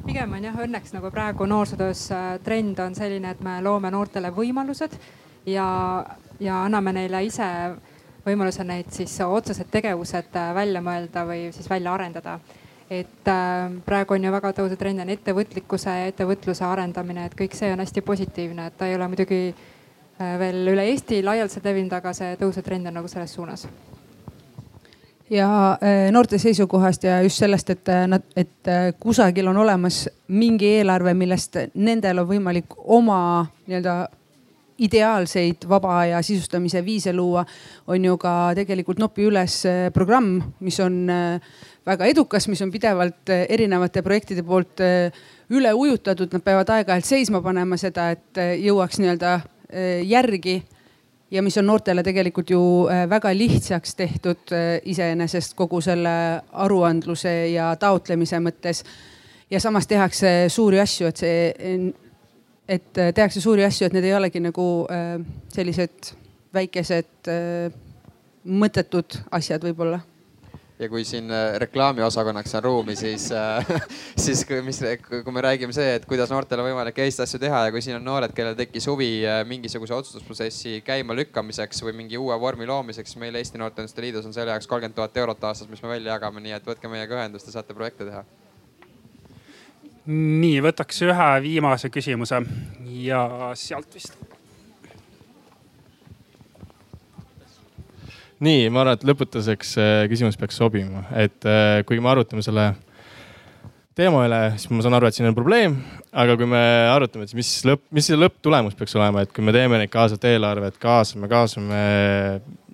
[0.09, 4.31] pigem on jah, õnneks nagu praegu noorsootöös äh, trend on selline, et me loome noortele
[4.33, 4.95] võimalused
[5.49, 5.65] ja
[6.39, 7.45] ja anname neile ise
[8.25, 12.39] võimaluse neid siis otsesed tegevused välja mõelda või siis välja arendada.
[12.89, 17.53] Et äh, praegu on ju väga tõusev trend on ettevõtlikkuse ja ettevõtluse arendamine, et kõik
[17.59, 21.93] see on hästi positiivne, et ta ei ole muidugi äh, veel üle Eesti laialdaselt levinud,
[21.99, 23.67] aga see tõusev trend on nagu selles suunas
[25.29, 31.13] ja äh, noorte seisukohast ja just sellest, et nad, et kusagil on olemas mingi eelarve,
[31.13, 33.19] millest nendel on võimalik oma
[33.67, 33.97] nii-öelda
[34.79, 37.43] ideaalseid vaba aja sisustamise viise luua,
[37.87, 39.57] on ju ka tegelikult Nopi üles
[39.93, 41.01] programm, mis on
[41.85, 44.79] väga edukas, mis on pidevalt erinevate projektide poolt
[45.51, 49.33] üle ujutatud, nad peavad aeg-ajalt seisma panema seda, et jõuaks nii-öelda
[50.07, 50.61] järgi
[51.31, 52.61] ja mis on noortele tegelikult ju
[53.09, 54.53] väga lihtsaks tehtud
[54.85, 58.83] iseenesest kogu selle aruandluse ja taotlemise mõttes.
[59.49, 61.93] ja samas tehakse suuri asju, et see,
[62.67, 64.87] et tehakse suuri asju, et need ei olegi nagu
[65.53, 66.13] sellised
[66.53, 67.29] väikesed
[68.45, 69.99] mõttetud asjad võib-olla
[70.79, 73.67] ja kui siin äh, reklaamiosakonnaks on ruumi, siis, äh,
[74.23, 77.73] siis mis, kui me räägime see, et kuidas noortel on võimalik Eestis asju teha ja
[77.75, 82.67] kui siin on noored, kellel tekkis huvi äh, mingisuguse otsustusprotsessi käimalükkamiseks või mingi uue vormi
[82.69, 86.15] loomiseks, meil Eesti Noorteühenduste Liidus on selle jaoks kolmkümmend tuhat eurot aastas, mis me välja
[86.15, 88.23] jagame, nii et võtke meiega ühendust ja saate projekte teha.
[90.09, 92.39] Nii, võtaks ühe viimase küsimuse.
[93.03, 94.28] Ja sealt vist
[98.43, 102.71] nii, ma arvan, et lõpetuseks äh, küsimus peaks sobima, et äh, kui me arutame selle
[103.99, 105.75] teema üle, siis ma saan aru, et siin on probleem.
[106.09, 109.53] aga kui me arutame, et mis lõpp, mis see lõpptulemus peaks olema, et kui me
[109.55, 111.81] teeme neid kaasavat eelarvet, kaasame, kaasame,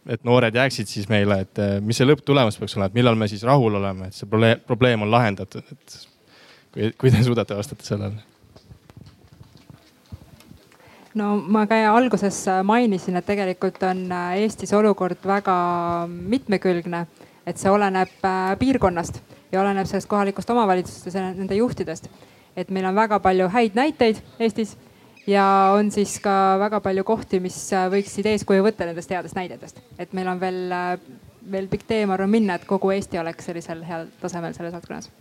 [0.06, 3.30] et noored jääksid siis meile, et äh, mis see lõpptulemus peaks olema, et millal me
[3.32, 4.30] siis rahul oleme, et see
[4.70, 6.00] probleem on lahendatud, et
[6.70, 8.35] kui, kui te suudate vastata sellele
[11.16, 15.56] no ma ka alguses mainisin, et tegelikult on äh, Eestis olukord väga
[16.12, 17.06] mitmekülgne,
[17.48, 22.10] et see oleneb äh, piirkonnast ja oleneb sellest kohalikust omavalitsustest ja nende juhtidest.
[22.56, 24.78] et meil on väga palju häid näiteid Eestis
[25.28, 29.80] ja on siis ka väga palju kohti, mis äh, võiksid eeskuju võtta nendest headest näidetest,
[30.00, 30.74] et meil on veel,
[31.52, 35.12] veel pikk tee, ma arvan, minna, et kogu Eesti oleks sellisel heal tasemel selles valdkonnas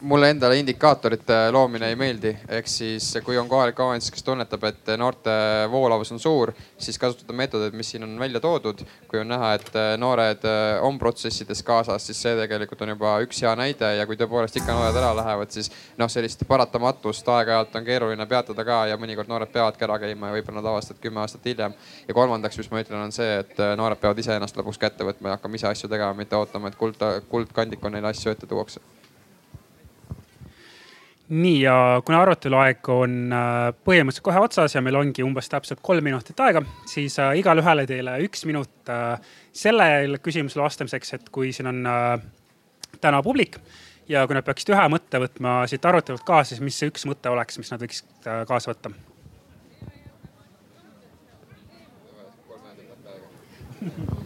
[0.00, 4.90] mulle endale indikaatorite loomine ei meeldi, ehk siis kui on kohalik omavalitsus, kes tunnetab, et
[4.98, 5.32] noorte
[5.70, 8.80] voolavus on suur, siis kasutada meetodeid, mis siin on välja toodud.
[9.08, 10.44] kui on näha, et noored
[10.80, 14.76] on protsessides kaasas, siis see tegelikult on juba üks hea näide ja kui tõepoolest ikka
[14.76, 19.52] noored ära lähevad, siis noh, sellist paratamatust aeg-ajalt on keeruline peatada ka ja mõnikord noored
[19.52, 21.74] peavadki ära käima ja võib-olla nad avastavad kümme aastat hiljem.
[22.08, 25.32] ja kolmandaks, mis ma ütlen, on see, et noored peavad ise ennast lõpuks kätte võtma
[25.34, 28.80] ja hakkama ise asju tegema, mitte ootama, et kuld, kuldkandikul neile asju ette tuuakse
[31.30, 31.74] nii ja
[32.04, 36.40] kuna arutelu aeg on äh, põhimõtteliselt kohe otsas ja meil ongi umbes täpselt kolm minutit
[36.42, 39.14] aega, siis äh, igale ühele teile üks minut äh,
[39.54, 41.78] sellele küsimusele vastamiseks, et kui siin on
[43.00, 43.60] täna publik
[44.10, 47.30] ja kui nad peaksid ühe mõtte võtma siit arutelult kaasa, siis mis see üks mõte
[47.30, 48.90] oleks, mis nad võiksid kaasa võtta?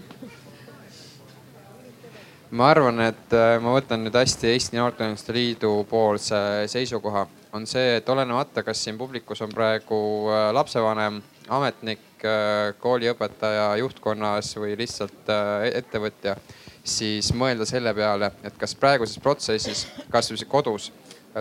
[2.54, 6.38] ma arvan, et äh, ma võtan nüüd hästi Eesti Noorteühenduste Liidu poolse
[6.70, 7.24] seisukoha,
[7.56, 9.98] on see, et olenemata, kas siin publikus on praegu
[10.30, 11.18] äh, lapsevanem,
[11.56, 15.32] ametnik, äh, kooliõpetaja juhtkonnas või lihtsalt
[15.80, 16.36] ettevõtja,
[16.84, 20.92] siis mõelda selle peale, et kas praeguses protsessis, kasvõi kodus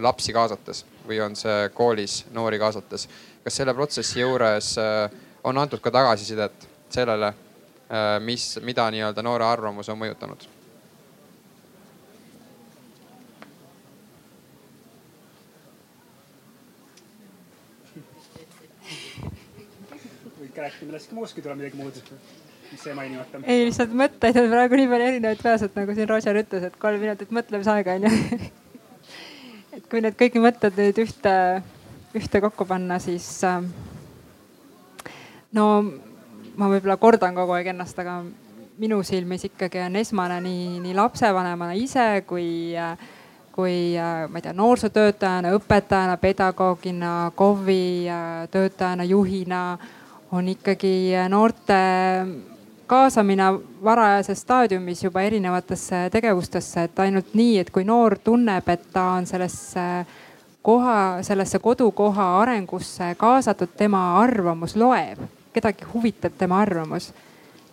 [0.02, 3.06] lapsi kaasates või on see koolis noori kaasates,
[3.44, 4.74] kas selle protsessi juures
[5.46, 7.34] on antud ka tagasisidet sellele,
[8.26, 10.50] mis, mida nii-öelda noore arvamus on mõjutanud
[20.54, 21.98] ikka rääkida millestki muust, kui tuleb midagi muud,
[22.72, 23.40] mis jäi mainimata.
[23.50, 26.76] ei, lihtsalt mõtteid on praegu nii palju erinevaid peas, et nagu siin Roger ütles, et
[26.82, 28.12] kolm minutit mõtlemisaega on ju
[29.78, 31.34] et kui need kõik mõtted nüüd ühte,
[32.14, 33.66] ühte kokku panna, siis äh,
[35.58, 35.66] no
[36.54, 38.22] ma võib-olla kordan kogu aeg ennast, aga
[38.78, 42.94] minu silmis ikkagi on esmane nii, nii lapsevanemana ise kui äh,
[43.54, 48.08] kui äh, ma ei tea, noorsootöötajana, õpetajana, pedagoogina, KOV-i
[48.54, 49.60] töötajana, juhina
[50.34, 51.78] on ikkagi noorte
[52.88, 53.44] kaasamine
[53.84, 59.28] varajases staadiumis juba erinevatesse tegevustesse, et ainult nii, et kui noor tunneb, et ta on
[59.30, 59.86] sellesse
[60.66, 65.22] koha, sellesse kodukoha arengusse kaasatud, tema arvamus loeb,
[65.54, 67.12] kedagi huvitab tema arvamus,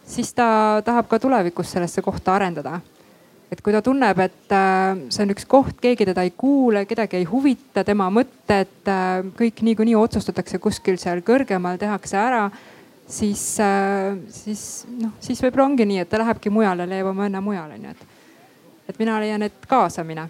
[0.07, 2.81] siis ta tahab ka tulevikus sellesse kohta arendada.
[3.51, 7.19] Et kui ta tunneb, et äh, see on üks koht, keegi teda ei kuule, kedagi
[7.19, 12.51] ei huvita tema mõtted, äh, kõik niikuinii otsustatakse kuskil seal kõrgemal, tehakse ära.
[13.11, 17.41] siis, äh, siis noh, siis võib-olla ongi nii, et ta lähebki mujale, leiab oma õnne
[17.43, 18.07] mujal on ju, et,
[18.89, 20.29] et mina leian, et kaasamine.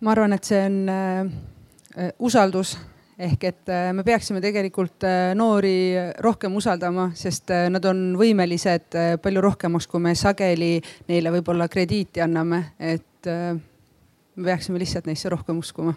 [0.00, 2.76] ma arvan, et see on äh, usaldus
[3.20, 5.92] ehk et äh, me peaksime tegelikult äh, noori
[6.24, 10.78] rohkem usaldama, sest äh, nad on võimelised palju rohkemaks, kui me sageli
[11.10, 15.92] neile võib-olla krediiti anname, et me peaksime lihtsalt neisse rohkem uskuma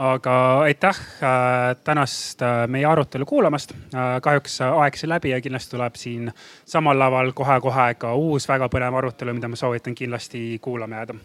[0.00, 0.32] aga
[0.64, 0.98] aitäh
[1.84, 2.40] tänast
[2.72, 3.72] meie arutelu kuulamast.
[4.22, 6.30] kahjuks aeg sai läbi ja kindlasti tuleb siin
[6.64, 11.20] samal laval kohe-kohe ka uus väga põnev arutelu, mida ma soovitan kindlasti kuulama jääda.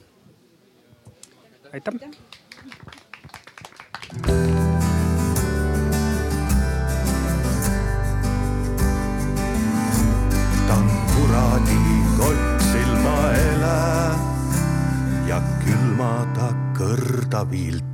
[1.74, 2.31] aitäh, aitäh
[4.12, 4.18] ta
[10.76, 11.80] on kuradi
[12.18, 13.80] kott silmaele
[15.28, 17.91] ja külma ta kõrda vilti